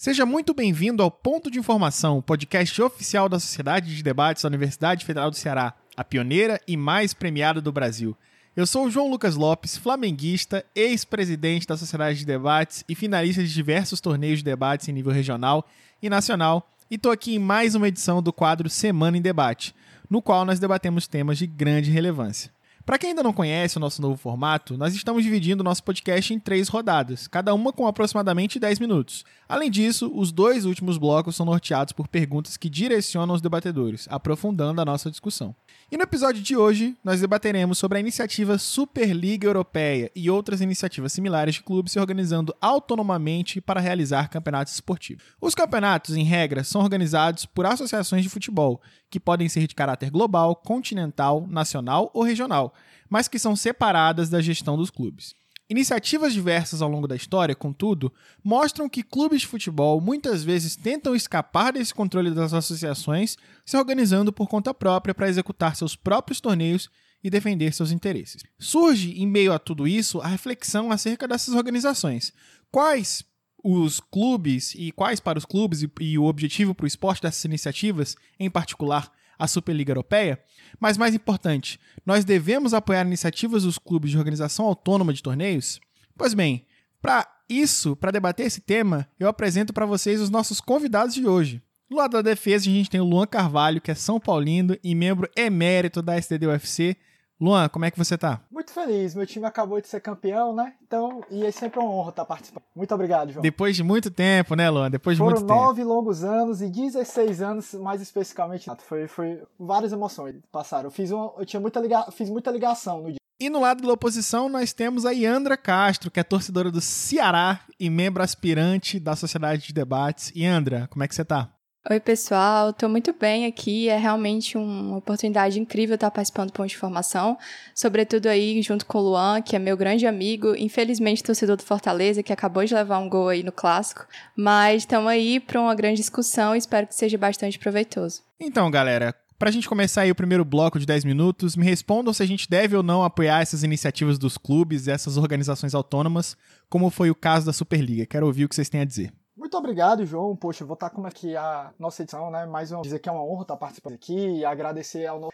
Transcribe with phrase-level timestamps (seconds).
[0.00, 5.04] Seja muito bem-vindo ao Ponto de Informação, podcast oficial da Sociedade de Debates da Universidade
[5.04, 8.16] Federal do Ceará, a pioneira e mais premiada do Brasil.
[8.54, 13.52] Eu sou o João Lucas Lopes, flamenguista, ex-presidente da Sociedade de Debates e finalista de
[13.52, 15.66] diversos torneios de debates em nível regional
[16.00, 19.74] e nacional, e estou aqui em mais uma edição do quadro Semana em Debate,
[20.08, 22.52] no qual nós debatemos temas de grande relevância.
[22.88, 26.32] Para quem ainda não conhece o nosso novo formato, nós estamos dividindo o nosso podcast
[26.32, 29.26] em três rodadas, cada uma com aproximadamente 10 minutos.
[29.46, 34.80] Além disso, os dois últimos blocos são norteados por perguntas que direcionam os debatedores, aprofundando
[34.80, 35.54] a nossa discussão.
[35.90, 41.14] E no episódio de hoje, nós debateremos sobre a iniciativa Superliga Europeia e outras iniciativas
[41.14, 45.24] similares de clubes se organizando autonomamente para realizar campeonatos esportivos.
[45.40, 50.10] Os campeonatos, em regra, são organizados por associações de futebol, que podem ser de caráter
[50.10, 52.74] global, continental, nacional ou regional,
[53.08, 55.37] mas que são separadas da gestão dos clubes.
[55.70, 58.10] Iniciativas diversas ao longo da história, contudo,
[58.42, 63.36] mostram que clubes de futebol muitas vezes tentam escapar desse controle das associações,
[63.66, 66.88] se organizando por conta própria para executar seus próprios torneios
[67.22, 68.42] e defender seus interesses.
[68.58, 72.32] Surge, em meio a tudo isso, a reflexão acerca dessas organizações.
[72.70, 73.22] Quais
[73.62, 77.44] os clubes e quais para os clubes e, e o objetivo para o esporte dessas
[77.44, 80.42] iniciativas, em particular a Superliga Europeia,
[80.80, 85.80] mas mais importante, nós devemos apoiar iniciativas dos clubes de organização autônoma de torneios?
[86.16, 86.66] Pois bem,
[87.00, 91.62] para isso, para debater esse tema, eu apresento para vocês os nossos convidados de hoje.
[91.88, 94.94] Do lado da defesa, a gente tem o Luan Carvalho, que é São Paulino e
[94.94, 96.96] membro emérito da STD UFC,
[97.40, 98.40] Luan, como é que você tá?
[98.50, 100.74] Muito feliz, meu time acabou de ser campeão, né?
[100.86, 102.64] Então, e é sempre uma honra estar participando.
[102.74, 103.42] Muito obrigado, João.
[103.42, 104.90] Depois de muito tempo, né, Luan?
[104.90, 105.54] Depois de Foram muito tempo.
[105.54, 108.68] Foram nove longos anos e 16 anos, mais especificamente.
[108.80, 110.86] Foi, foi várias emoções passaram.
[110.86, 113.18] Eu, fiz uma, eu tinha muita liga, fiz muita ligação no dia.
[113.40, 117.60] E no lado da oposição, nós temos a Yandra Castro, que é torcedora do Ceará
[117.78, 120.32] e membro aspirante da Sociedade de Debates.
[120.34, 121.48] Yandra, como é que você tá?
[121.90, 122.70] Oi, pessoal.
[122.70, 123.88] Estou muito bem aqui.
[123.88, 127.38] É realmente uma oportunidade incrível estar participando do Ponto de Formação,
[127.74, 132.22] sobretudo aí junto com o Luan, que é meu grande amigo, infelizmente torcedor do Fortaleza,
[132.22, 134.06] que acabou de levar um gol aí no clássico.
[134.36, 138.22] Mas estamos aí para uma grande discussão e espero que seja bastante proveitoso.
[138.38, 142.12] Então, galera, para a gente começar aí o primeiro bloco de 10 minutos, me respondam
[142.12, 146.36] se a gente deve ou não apoiar essas iniciativas dos clubes, essas organizações autônomas,
[146.68, 148.04] como foi o caso da Superliga.
[148.04, 149.12] Quero ouvir o que vocês têm a dizer.
[149.48, 150.36] Muito obrigado, João.
[150.36, 152.44] Poxa, vou estar como aqui a nossa edição, né?
[152.44, 155.32] Mais uma dizer que é uma honra estar participando aqui e agradecer ao nosso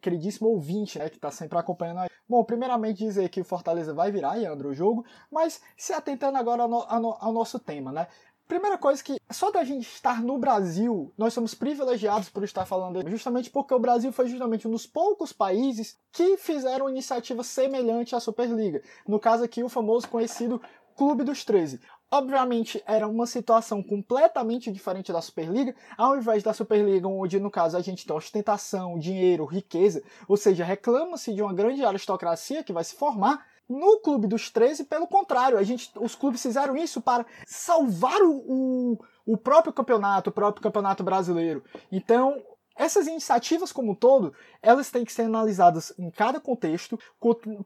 [0.00, 1.10] queridíssimo ouvinte, né?
[1.10, 2.08] Que está sempre acompanhando aí.
[2.28, 6.62] Bom, primeiramente dizer que o Fortaleza vai virar, André, o jogo, mas se atentando agora
[6.62, 8.06] ao, ao nosso tema, né?
[8.46, 13.10] Primeira coisa que só da gente estar no Brasil, nós somos privilegiados por estar falando
[13.10, 18.20] justamente porque o Brasil foi justamente um dos poucos países que fizeram iniciativa semelhante à
[18.20, 18.80] Superliga.
[19.06, 20.62] No caso aqui, o famoso conhecido
[20.98, 21.80] Clube dos 13.
[22.10, 27.76] Obviamente era uma situação completamente diferente da Superliga, ao invés da Superliga, onde no caso
[27.76, 32.82] a gente tem ostentação, dinheiro, riqueza, ou seja, reclama-se de uma grande aristocracia que vai
[32.82, 33.46] se formar.
[33.68, 38.98] No Clube dos 13, pelo contrário, a gente, os clubes fizeram isso para salvar o,
[39.26, 41.62] o, próprio campeonato, o próprio campeonato brasileiro.
[41.92, 42.42] Então,
[42.74, 44.32] essas iniciativas como um todo,
[44.62, 46.98] elas têm que ser analisadas em cada contexto.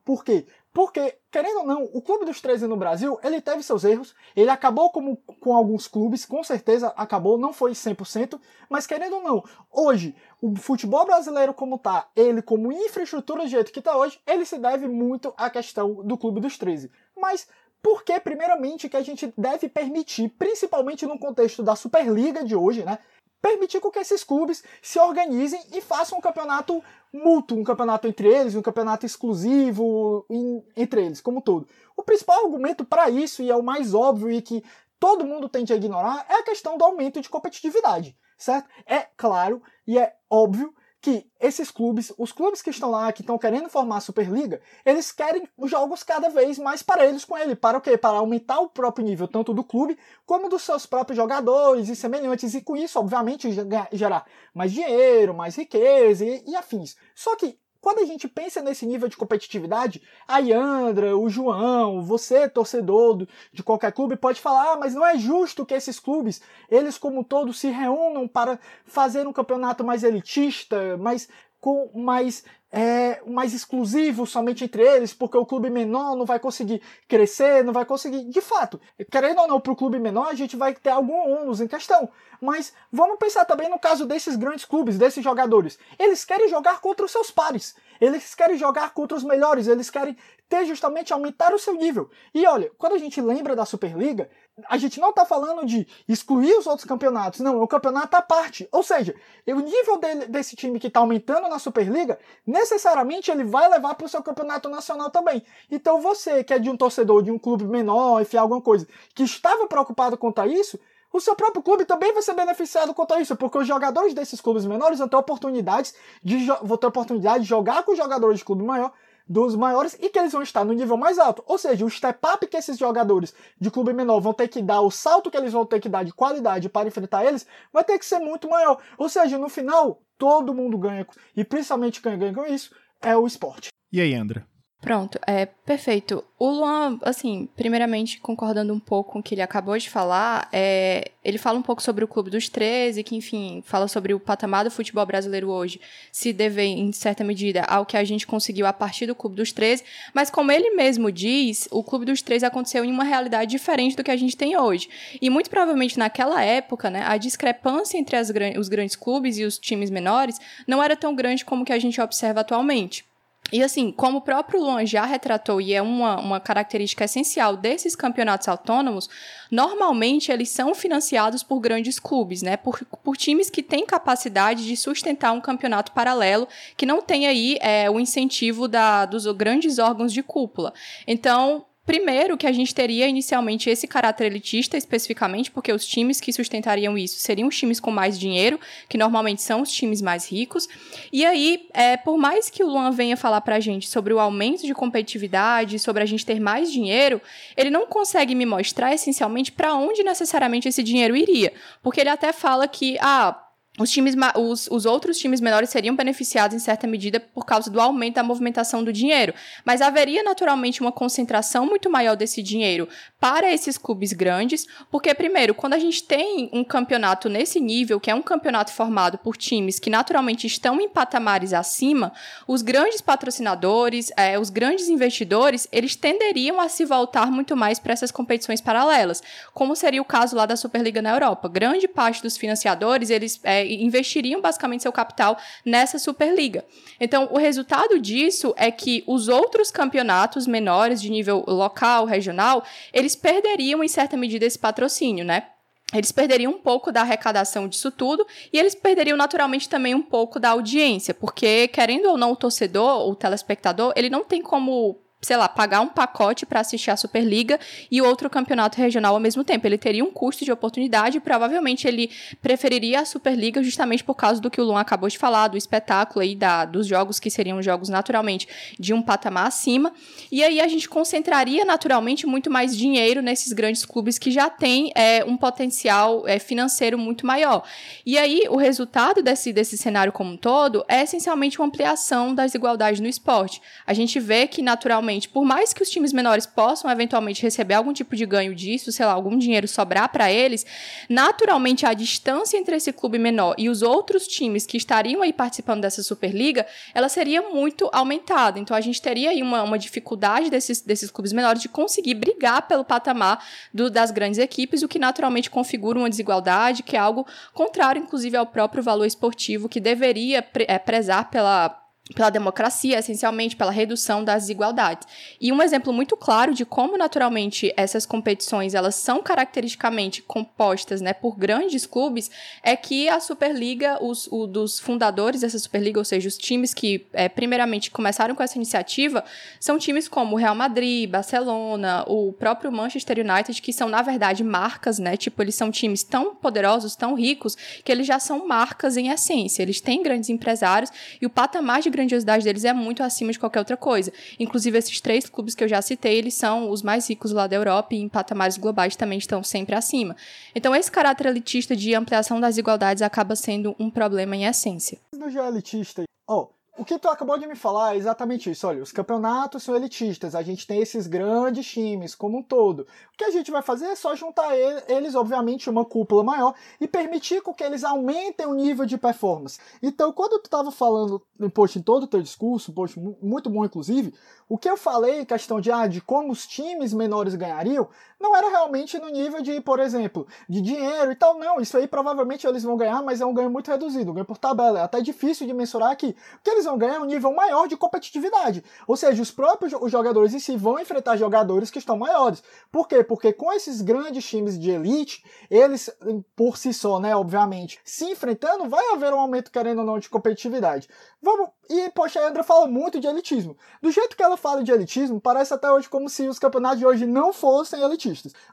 [0.05, 0.47] Por quê?
[0.73, 4.49] Porque, querendo ou não, o Clube dos 13 no Brasil, ele teve seus erros, ele
[4.49, 8.41] acabou como com alguns clubes, com certeza acabou, não foi 100%,
[8.71, 13.71] mas querendo ou não, hoje, o futebol brasileiro como tá, ele como infraestrutura do jeito
[13.71, 16.91] que tá hoje, ele se deve muito à questão do Clube dos 13.
[17.15, 17.47] Mas
[17.83, 22.85] por que, primeiramente, que a gente deve permitir, principalmente no contexto da Superliga de hoje,
[22.85, 22.99] né?
[23.43, 26.83] Permitir que esses clubes se organizem e façam um campeonato
[27.13, 31.67] mútuo, um campeonato entre eles, um campeonato exclusivo em, entre eles, como todo.
[31.97, 34.65] O principal argumento para isso, e é o mais óbvio e que
[34.99, 38.69] todo mundo tende a ignorar, é a questão do aumento de competitividade, certo?
[38.87, 43.37] É claro e é óbvio que esses clubes, os clubes que estão lá, que estão
[43.37, 47.57] querendo formar a Superliga, eles querem jogos cada vez mais parelhos com ele.
[47.57, 47.99] Para o quê?
[47.99, 52.55] Para aumentar o próprio nível, tanto do clube, como dos seus próprios jogadores e semelhantes.
[52.55, 53.49] E com isso, obviamente,
[53.93, 56.95] gerar mais dinheiro, mais riqueza e, e afins.
[57.17, 62.49] Só que quando a gente pensa nesse nível de competitividade, a Yandra, o João, você,
[62.49, 66.41] torcedor de qualquer clube, pode falar, ah, mas não é justo que esses clubes,
[66.71, 71.29] eles como todos, se reúnam para fazer um campeonato mais elitista, mais
[71.63, 72.43] com mais
[72.73, 77.73] é, mais exclusivo somente entre eles, porque o clube menor não vai conseguir crescer, não
[77.73, 78.25] vai conseguir.
[78.25, 78.81] De fato,
[79.11, 82.09] querendo ou não, para o clube menor, a gente vai ter algum ônus em questão.
[82.41, 85.79] Mas vamos pensar também no caso desses grandes clubes, desses jogadores.
[85.99, 90.17] Eles querem jogar contra os seus pares, eles querem jogar contra os melhores, eles querem
[90.49, 92.11] ter justamente aumentar o seu nível.
[92.35, 94.29] E olha, quando a gente lembra da Superliga,
[94.69, 98.23] a gente não está falando de excluir os outros campeonatos, não, é o campeonato à
[98.23, 98.69] parte.
[98.71, 99.15] Ou seja,
[99.47, 104.09] o nível desse time que está aumentando na Superliga, necessariamente ele vai levar para o
[104.09, 105.43] seu campeonato nacional também.
[105.71, 109.23] Então você, que é de um torcedor de um clube menor, enfim, alguma coisa, que
[109.23, 110.79] estava preocupado quanto a isso,
[111.13, 114.41] o seu próprio clube também vai ser beneficiado quanto a isso, porque os jogadores desses
[114.41, 118.45] clubes menores vão ter oportunidades de, vão ter oportunidade de jogar com os jogadores de
[118.45, 118.93] clube maior
[119.29, 121.43] dos maiores e que eles vão estar no nível mais alto.
[121.47, 124.81] Ou seja, o step up que esses jogadores de clube menor vão ter que dar,
[124.81, 127.99] o salto que eles vão ter que dar de qualidade para enfrentar eles, vai ter
[127.99, 128.79] que ser muito maior.
[128.99, 131.07] Ou seja, no final, todo mundo ganha.
[131.37, 133.69] E principalmente quem ganha com isso é o esporte.
[133.93, 134.47] E aí, Andra?
[134.83, 136.25] Pronto, é perfeito.
[136.37, 141.13] O Luan, assim, primeiramente concordando um pouco com o que ele acabou de falar, é,
[141.25, 144.65] ele fala um pouco sobre o Clube dos 13, que, enfim, fala sobre o patamar
[144.65, 145.81] do futebol brasileiro hoje,
[146.11, 149.53] se deve, em certa medida, ao que a gente conseguiu a partir do Clube dos
[149.53, 153.95] 13, mas como ele mesmo diz, o Clube dos 13 aconteceu em uma realidade diferente
[153.95, 154.89] do que a gente tem hoje.
[155.21, 159.61] E muito provavelmente naquela época, né, a discrepância entre as, os grandes clubes e os
[159.61, 163.05] times menores não era tão grande como que a gente observa atualmente.
[163.51, 167.95] E assim, como o próprio Luan já retratou, e é uma, uma característica essencial desses
[167.95, 169.11] campeonatos autônomos,
[169.51, 172.57] normalmente eles são financiados por grandes clubes, né?
[172.57, 177.59] Por, por times que têm capacidade de sustentar um campeonato paralelo, que não tem aí
[177.61, 180.73] é, o incentivo da, dos grandes órgãos de cúpula.
[181.07, 186.33] Então, Primeiro, que a gente teria inicialmente esse caráter elitista, especificamente, porque os times que
[186.33, 190.69] sustentariam isso seriam os times com mais dinheiro, que normalmente são os times mais ricos.
[191.13, 194.65] E aí, é, por mais que o Luan venha falar pra gente sobre o aumento
[194.65, 197.21] de competitividade, sobre a gente ter mais dinheiro,
[197.57, 201.53] ele não consegue me mostrar essencialmente para onde necessariamente esse dinheiro iria.
[201.83, 203.37] Porque ele até fala que, ah,
[203.79, 207.81] os, times, os, os outros times menores seriam beneficiados em certa medida por causa do
[207.81, 209.33] aumento da movimentação do dinheiro,
[209.65, 212.87] mas haveria naturalmente uma concentração muito maior desse dinheiro
[213.19, 218.11] para esses clubes grandes, porque, primeiro, quando a gente tem um campeonato nesse nível, que
[218.11, 222.13] é um campeonato formado por times que naturalmente estão em patamares acima,
[222.47, 227.95] os grandes patrocinadores, é, os grandes investidores, eles tenderiam a se voltar muito mais para
[227.95, 229.23] essas competições paralelas,
[229.55, 231.49] como seria o caso lá da Superliga na Europa.
[231.49, 233.41] Grande parte dos financiadores, eles.
[233.43, 236.65] É, investiriam basicamente seu capital nessa Superliga.
[237.01, 243.17] Então, o resultado disso é que os outros campeonatos menores de nível local, regional, eles
[243.17, 245.47] perderiam em certa medida esse patrocínio, né?
[245.93, 250.41] eles perderiam um pouco da arrecadação disso tudo e eles perderiam naturalmente também um pouco
[250.41, 255.37] da audiência, porque querendo ou não o torcedor, o telespectador, ele não tem como sei
[255.37, 257.59] lá, pagar um pacote para assistir a Superliga
[257.89, 259.65] e outro campeonato regional ao mesmo tempo.
[259.65, 262.11] Ele teria um custo de oportunidade e provavelmente ele
[262.43, 266.23] preferiria a Superliga justamente por causa do que o Luan acabou de falar, do espetáculo
[266.23, 269.93] aí, da, dos jogos que seriam jogos naturalmente de um patamar acima.
[270.31, 274.91] E aí a gente concentraria naturalmente muito mais dinheiro nesses grandes clubes que já têm
[274.97, 277.63] é, um potencial é, financeiro muito maior.
[278.05, 282.47] E aí o resultado desse, desse cenário como um todo é essencialmente uma ampliação das
[282.47, 283.63] desigualdades no esporte.
[283.87, 287.93] A gente vê que naturalmente por mais que os times menores possam eventualmente receber algum
[287.93, 290.65] tipo de ganho disso, sei lá, algum dinheiro sobrar para eles,
[291.09, 295.83] naturalmente a distância entre esse clube menor e os outros times que estariam aí participando
[295.83, 298.59] dessa Superliga, ela seria muito aumentada.
[298.59, 302.67] Então a gente teria aí uma, uma dificuldade desses, desses clubes menores de conseguir brigar
[302.67, 307.27] pelo patamar do, das grandes equipes, o que naturalmente configura uma desigualdade, que é algo
[307.53, 311.82] contrário, inclusive, ao próprio valor esportivo, que deveria pre, é, prezar pela
[312.15, 315.07] pela democracia, essencialmente pela redução das desigualdades.
[315.41, 321.13] E um exemplo muito claro de como naturalmente essas competições elas são caracteristicamente compostas, né,
[321.13, 322.29] por grandes clubes,
[322.63, 327.07] é que a Superliga, os o, dos fundadores dessa Superliga, ou seja, os times que
[327.13, 329.25] é, primeiramente começaram com essa iniciativa,
[329.61, 334.99] são times como Real Madrid, Barcelona, o próprio Manchester United, que são na verdade marcas,
[334.99, 339.09] né, tipo eles são times tão poderosos, tão ricos, que eles já são marcas em
[339.09, 339.63] essência.
[339.63, 340.91] Eles têm grandes empresários
[341.21, 344.13] e o patamar de grandiosidade deles é muito acima de qualquer outra coisa.
[344.41, 347.55] Inclusive, esses três clubes que eu já citei, eles são os mais ricos lá da
[347.55, 350.17] Europa e em patamares globais também estão sempre acima.
[350.55, 354.99] Então, esse caráter elitista de ampliação das igualdades acaba sendo um problema em essência.
[355.15, 358.67] No elitista, oh, o que tu acabou de me falar é exatamente isso.
[358.67, 362.81] Olha, os campeonatos são elitistas, a gente tem esses grandes times como um todo.
[362.81, 366.89] O que a gente vai fazer é só juntar eles, obviamente, uma cúpula maior e
[366.89, 369.61] permitir com que eles aumentem o nível de performance.
[369.83, 374.15] Então, quando tu estava falando, poxa, em todo o teu discurso, poxa, muito bom inclusive,
[374.49, 377.89] o que eu falei, questão de, ah, de como os times menores ganhariam,
[378.23, 381.61] não era realmente no nível de, por exemplo, de dinheiro e tal, não.
[381.61, 384.39] Isso aí provavelmente eles vão ganhar, mas é um ganho muito reduzido, um ganho por
[384.39, 384.79] tabela.
[384.79, 386.17] É até difícil de mensurar aqui.
[386.37, 388.65] O que eles vão ganhar é um nível maior de competitividade.
[388.87, 392.43] Ou seja, os próprios os jogadores em si vão enfrentar jogadores que estão maiores.
[392.71, 393.03] Por quê?
[393.03, 395.91] Porque com esses grandes times de elite, eles,
[396.37, 400.09] por si só, né, obviamente, se enfrentando, vai haver um aumento, querendo ou não, de
[400.09, 400.89] competitividade.
[401.21, 401.49] Vamos.
[401.69, 403.57] E, poxa, a Andra fala muito de elitismo.
[403.81, 406.87] Do jeito que ela fala de elitismo, parece até hoje como se os campeonatos de
[406.87, 407.83] hoje não fossem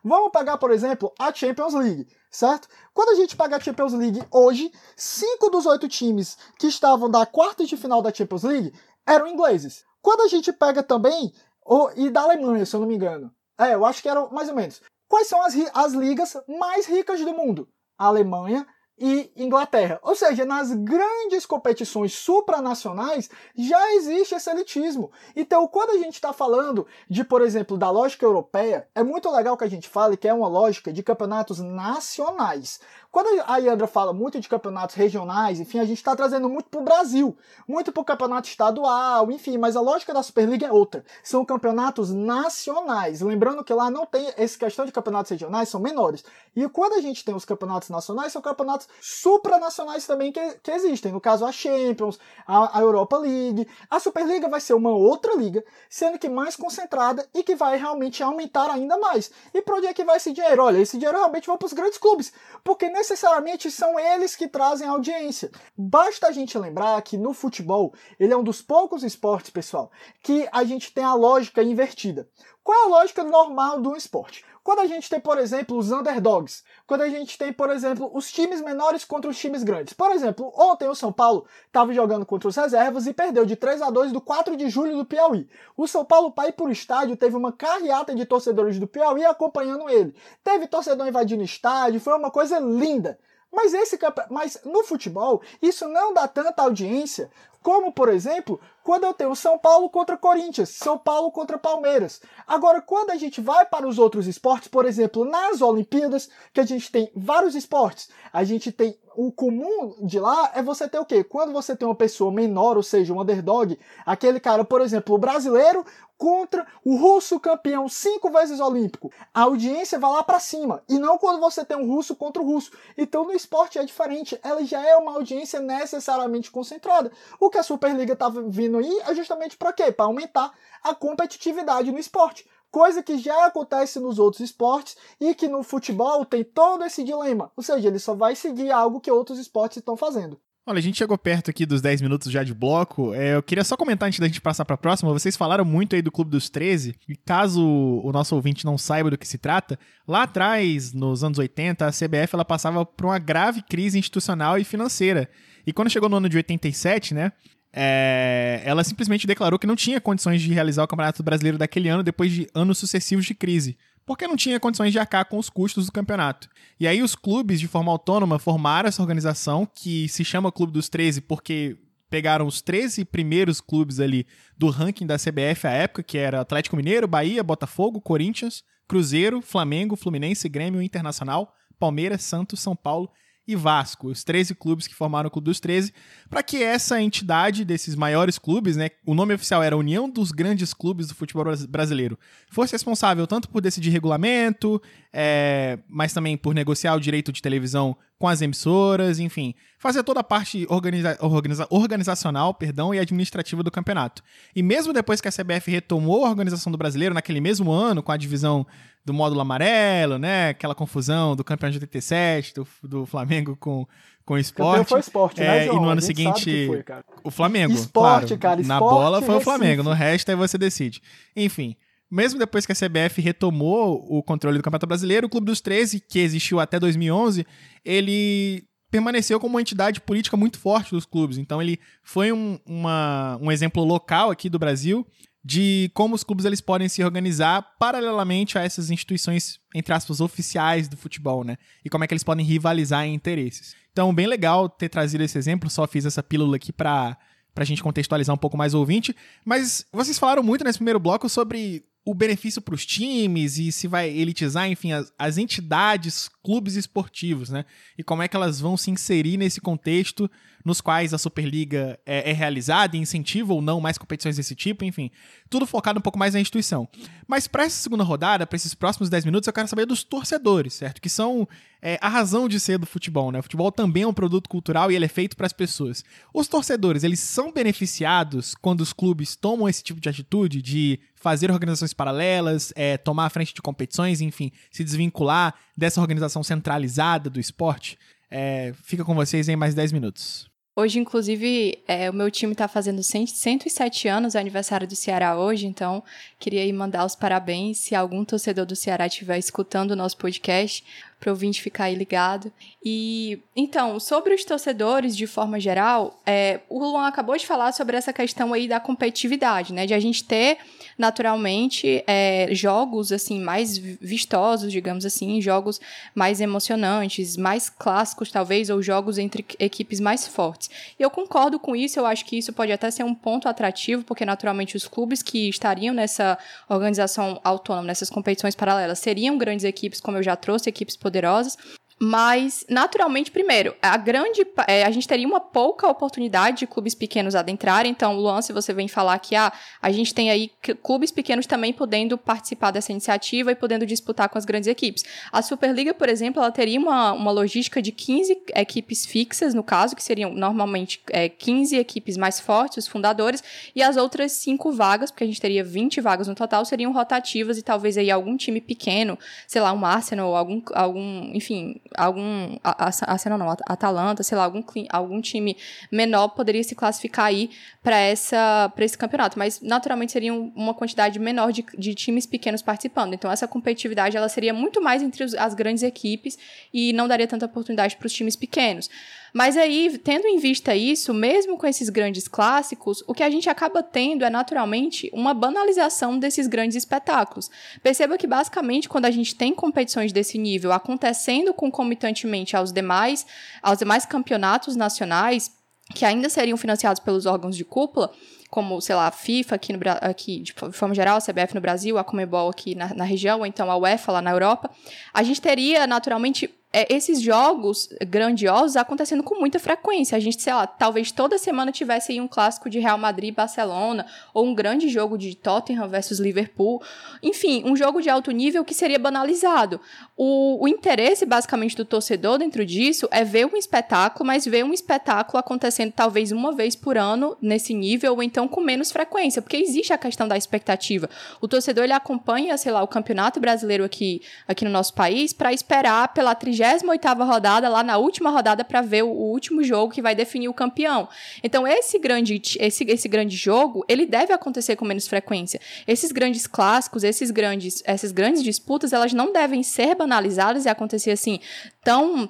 [0.04, 2.68] Vamos pegar, por exemplo, a Champions League, certo?
[2.94, 7.25] Quando a gente pega a Champions League hoje, cinco dos oito times que estavam da
[7.25, 8.74] quarta de final da Champions League
[9.06, 9.84] eram ingleses.
[10.01, 11.34] Quando a gente pega também,
[11.66, 13.34] oh, e da Alemanha, se eu não me engano.
[13.58, 14.82] É, eu acho que eram mais ou menos.
[15.08, 17.68] Quais são as, as ligas mais ricas do mundo?
[17.98, 18.66] A Alemanha,
[19.00, 20.00] e Inglaterra.
[20.03, 25.12] Ou seja, nas grandes competições supranacionais já existe esse elitismo.
[25.36, 29.56] Então, quando a gente está falando de, por exemplo, da lógica europeia, é muito legal
[29.56, 32.79] que a gente fale que é uma lógica de campeonatos nacionais.
[33.12, 36.79] Quando a Yandra fala muito de campeonatos regionais, enfim, a gente está trazendo muito para
[36.79, 37.36] o Brasil,
[37.68, 41.03] muito para o campeonato estadual, enfim, mas a lógica da Superliga é outra.
[41.24, 43.22] São campeonatos nacionais.
[43.22, 46.24] Lembrando que lá não tem essa questão de campeonatos regionais, são menores.
[46.56, 51.12] E quando a gente tem os campeonatos nacionais, são campeonatos supranacionais também que, que existem.
[51.12, 53.67] No caso, a Champions, a, a Europa League.
[53.89, 58.24] A Superliga vai ser uma outra liga, sendo que mais concentrada e que vai realmente
[58.24, 59.31] aumentar ainda mais.
[59.53, 60.63] E para onde é que vai esse dinheiro?
[60.63, 64.88] Olha, esse dinheiro realmente vai para os grandes clubes, porque necessariamente são eles que trazem
[64.88, 65.51] audiência.
[65.77, 69.91] Basta a gente lembrar que no futebol, ele é um dos poucos esportes, pessoal,
[70.24, 72.27] que a gente tem a lógica invertida.
[72.70, 74.46] Qual é a lógica normal do esporte?
[74.64, 78.32] Quando a gente tem, por exemplo, os underdogs, quando a gente tem, por exemplo, os
[78.32, 79.92] times menores contra os times grandes.
[79.94, 83.82] Por exemplo, ontem o São Paulo estava jogando contra os reservas e perdeu de 3
[83.82, 85.50] a 2 do 4 de julho do Piauí.
[85.76, 89.26] O São Paulo, para ir para o estádio, teve uma carreata de torcedores do Piauí
[89.26, 90.14] acompanhando ele.
[90.44, 93.18] Teve torcedor invadindo o estádio, foi uma coisa linda.
[93.52, 93.98] Mas esse
[94.30, 99.55] mas no futebol isso não dá tanta audiência como, por exemplo, quando eu tenho São
[99.55, 102.19] Paulo contra Corinthians, São Paulo contra Palmeiras.
[102.48, 106.65] Agora, quando a gente vai para os outros esportes, por exemplo, nas Olimpíadas, que a
[106.65, 111.05] gente tem vários esportes, a gente tem o comum de lá é você ter o
[111.05, 111.24] quê?
[111.24, 115.19] Quando você tem uma pessoa menor, ou seja, um underdog, aquele cara, por exemplo, o
[115.19, 115.86] brasileiro
[116.20, 119.10] contra o russo campeão cinco vezes olímpico.
[119.34, 120.84] A audiência vai lá para cima.
[120.90, 122.72] E não quando você tem um russo contra o russo.
[122.98, 124.38] Então no esporte é diferente.
[124.44, 127.10] Ela já é uma audiência necessariamente concentrada.
[127.40, 129.94] O que a Superliga tá vindo aí é justamente para quê?
[129.94, 132.46] Para aumentar a competitividade no esporte.
[132.70, 137.50] Coisa que já acontece nos outros esportes e que no futebol tem todo esse dilema.
[137.56, 140.40] Ou seja, ele só vai seguir algo que outros esportes estão fazendo.
[140.70, 143.12] Olha, a gente chegou perto aqui dos 10 minutos já de bloco.
[143.16, 145.12] É, eu queria só comentar antes da gente passar para a próxima.
[145.12, 146.96] Vocês falaram muito aí do Clube dos 13.
[147.08, 151.40] E caso o nosso ouvinte não saiba do que se trata, lá atrás, nos anos
[151.40, 155.28] 80, a CBF ela passava por uma grave crise institucional e financeira.
[155.66, 157.32] E quando chegou no ano de 87, né?
[157.74, 162.04] É, ela simplesmente declarou que não tinha condições de realizar o Campeonato Brasileiro daquele ano
[162.04, 163.76] depois de anos sucessivos de crise
[164.10, 166.50] porque não tinha condições de arcar com os custos do campeonato.
[166.80, 170.89] E aí os clubes, de forma autônoma, formaram essa organização, que se chama Clube dos
[170.89, 171.78] 13 porque
[172.10, 174.25] pegaram os 13 primeiros clubes ali
[174.58, 179.96] do ranking da CBF à época, que era Atlético Mineiro, Bahia, Botafogo, Corinthians, Cruzeiro, Flamengo,
[179.96, 183.12] Fluminense, Grêmio, Internacional, Palmeiras, Santos, São Paulo
[183.50, 185.91] e Vasco, os 13 clubes que formaram o Clube dos 13,
[186.29, 190.72] para que essa entidade desses maiores clubes, né, o nome oficial era União dos Grandes
[190.74, 192.18] Clubes do Futebol Brasileiro,
[192.51, 194.79] fosse responsável tanto por decidir regulamento,
[195.12, 200.20] é, mas também por negociar o direito de televisão com as emissoras, enfim, fazer toda
[200.20, 204.22] a parte organiza organiza organizacional perdão, e administrativa do campeonato.
[204.54, 208.12] E mesmo depois que a CBF retomou a organização do brasileiro, naquele mesmo ano, com
[208.12, 208.68] a divisão
[209.06, 210.50] do módulo amarelo, né?
[210.50, 213.88] Aquela confusão do campeão de 87, do, do Flamengo com,
[214.26, 214.90] com o esporte.
[214.90, 215.78] foi esporte, né, é, João?
[215.78, 216.84] E no ano seguinte, foi,
[217.24, 217.74] o Flamengo.
[217.74, 218.68] Esporte, claro, cara.
[218.68, 221.02] Na esporte, bola foi o Flamengo, no resto aí você decide.
[221.34, 221.78] Enfim
[222.10, 226.00] mesmo depois que a CBF retomou o controle do Campeonato Brasileiro, o Clube dos 13,
[226.00, 227.46] que existiu até 2011,
[227.86, 231.38] ele permaneceu como uma entidade política muito forte dos clubes.
[231.38, 235.06] Então ele foi um, uma, um exemplo local aqui do Brasil
[235.44, 240.88] de como os clubes eles podem se organizar paralelamente a essas instituições, entre aspas, oficiais
[240.88, 241.58] do futebol, né?
[241.84, 243.74] E como é que eles podem rivalizar em interesses.
[243.92, 247.18] Então, bem legal ter trazido esse exemplo, só fiz essa pílula aqui para
[247.54, 249.16] pra gente contextualizar um pouco mais o ouvinte.
[249.44, 253.88] Mas vocês falaram muito nesse primeiro bloco sobre o benefício para os times e se
[253.88, 257.65] vai elitizar, enfim, as, as, entidades, clubes esportivos, né?
[257.98, 260.29] E como é que elas vão se inserir nesse contexto
[260.70, 264.86] nos quais a Superliga é, é realizada e incentiva ou não mais competições desse tipo,
[264.86, 265.10] enfim.
[265.50, 266.88] Tudo focado um pouco mais na instituição.
[267.28, 270.76] Mas para essa segunda rodada, para esses próximos 10 minutos, eu quero saber dos torcedores,
[270.76, 271.02] certo?
[271.02, 271.48] Que são
[271.82, 273.40] é, a razão de ser do futebol, né?
[273.40, 276.06] O futebol também é um produto cultural e ele é feito para as pessoas.
[276.34, 281.52] Os torcedores, eles são beneficiados quando os clubes tomam esse tipo de atitude de fazer
[281.52, 287.40] organizações paralelas, é, tomar a frente de competições, enfim, se desvincular dessa organização centralizada do
[287.40, 287.98] esporte?
[288.32, 290.49] É, fica com vocês em mais 10 minutos.
[290.79, 295.67] Hoje, inclusive, é, o meu time está fazendo 107 anos, é aniversário do Ceará hoje,
[295.67, 296.01] então
[296.39, 297.79] queria mandar os parabéns.
[297.79, 300.81] Se algum torcedor do Ceará estiver escutando o nosso podcast,
[301.20, 302.52] para o ouvinte ficar aí ligado.
[302.84, 307.98] E então, sobre os torcedores de forma geral, é, o Luan acabou de falar sobre
[307.98, 309.86] essa questão aí da competitividade, né?
[309.86, 310.58] De a gente ter
[310.98, 315.80] naturalmente é, jogos assim mais vistosos, digamos assim, jogos
[316.16, 320.70] mais emocionantes, mais clássicos talvez, ou jogos entre equipes mais fortes.
[320.98, 324.04] E eu concordo com isso, eu acho que isso pode até ser um ponto atrativo,
[324.04, 326.38] porque naturalmente os clubes que estariam nessa
[326.70, 331.58] organização autônoma, nessas competições paralelas, seriam grandes equipes, como eu já trouxe, equipes poderosas,
[332.01, 334.48] mas, naturalmente, primeiro, a grande.
[334.68, 337.91] É, a gente teria uma pouca oportunidade de clubes pequenos adentrarem.
[337.91, 339.51] Então, Luan, se você vem falar que ah,
[339.82, 340.50] a gente tem aí
[340.82, 345.03] clubes pequenos também podendo participar dessa iniciativa e podendo disputar com as grandes equipes.
[345.29, 349.94] A Superliga, por exemplo, ela teria uma, uma logística de 15 equipes fixas, no caso,
[349.94, 353.44] que seriam normalmente é, 15 equipes mais fortes, os fundadores,
[353.75, 357.58] e as outras 5 vagas, porque a gente teria 20 vagas no total, seriam rotativas
[357.58, 362.58] e talvez aí algum time pequeno, sei lá, um Arsenal, algum, algum enfim algum.
[362.63, 365.58] Arsenal não, Atalanta, sei lá, algum, algum time
[365.91, 367.50] menor poderia se classificar aí
[367.84, 369.38] para esse campeonato.
[369.38, 373.13] Mas naturalmente seria uma quantidade menor de, de times pequenos participando.
[373.13, 376.38] Então essa competitividade ela seria muito mais entre as grandes equipes
[376.74, 378.89] e não daria tanta oportunidade para os times pequenos.
[379.33, 383.50] Mas aí, tendo em vista isso, mesmo com esses grandes clássicos, o que a gente
[383.50, 387.50] acaba tendo é naturalmente uma banalização desses grandes espetáculos.
[387.83, 393.25] Perceba que basicamente quando a gente tem competições desse nível acontecendo concomitantemente aos demais,
[393.62, 395.51] aos demais campeonatos nacionais,
[395.93, 398.12] que ainda seriam financiados pelos órgãos de cúpula,
[398.50, 401.98] como, sei lá, a FIFA aqui, no, aqui de forma geral, a CBF no Brasil,
[401.98, 404.71] a Comebol aqui na, na região, ou então a UEFA lá na Europa,
[405.13, 410.16] a gente teria naturalmente é, esses jogos grandiosos acontecendo com muita frequência.
[410.16, 413.36] A gente, sei lá, talvez toda semana tivesse aí um clássico de Real Madrid e
[413.36, 416.82] Barcelona, ou um grande jogo de Tottenham versus Liverpool.
[417.24, 419.82] Enfim, um jogo de alto nível que seria banalizado.
[420.16, 424.74] O, o interesse, basicamente, do torcedor dentro disso é ver um espetáculo, mas ver um
[424.74, 429.58] espetáculo acontecendo talvez uma vez por ano nesse nível, ou então com menos frequência, porque
[429.58, 431.10] existe a questão da expectativa.
[431.42, 435.51] O torcedor ele acompanha, sei lá, o campeonato brasileiro aqui, aqui no nosso país para
[435.51, 440.01] esperar pela 38ª rodada, lá na última rodada, para ver o, o, último jogo que
[440.01, 441.07] vai definir o campeão.
[441.43, 445.59] Então, esse grande, esse, esse grande jogo, ele deve acontecer com menos frequência.
[445.87, 451.11] Esses grandes clássicos, esses grandes, essas grandes disputas, elas não devem ser banalizadas e acontecer
[451.11, 451.39] assim
[451.83, 452.29] tão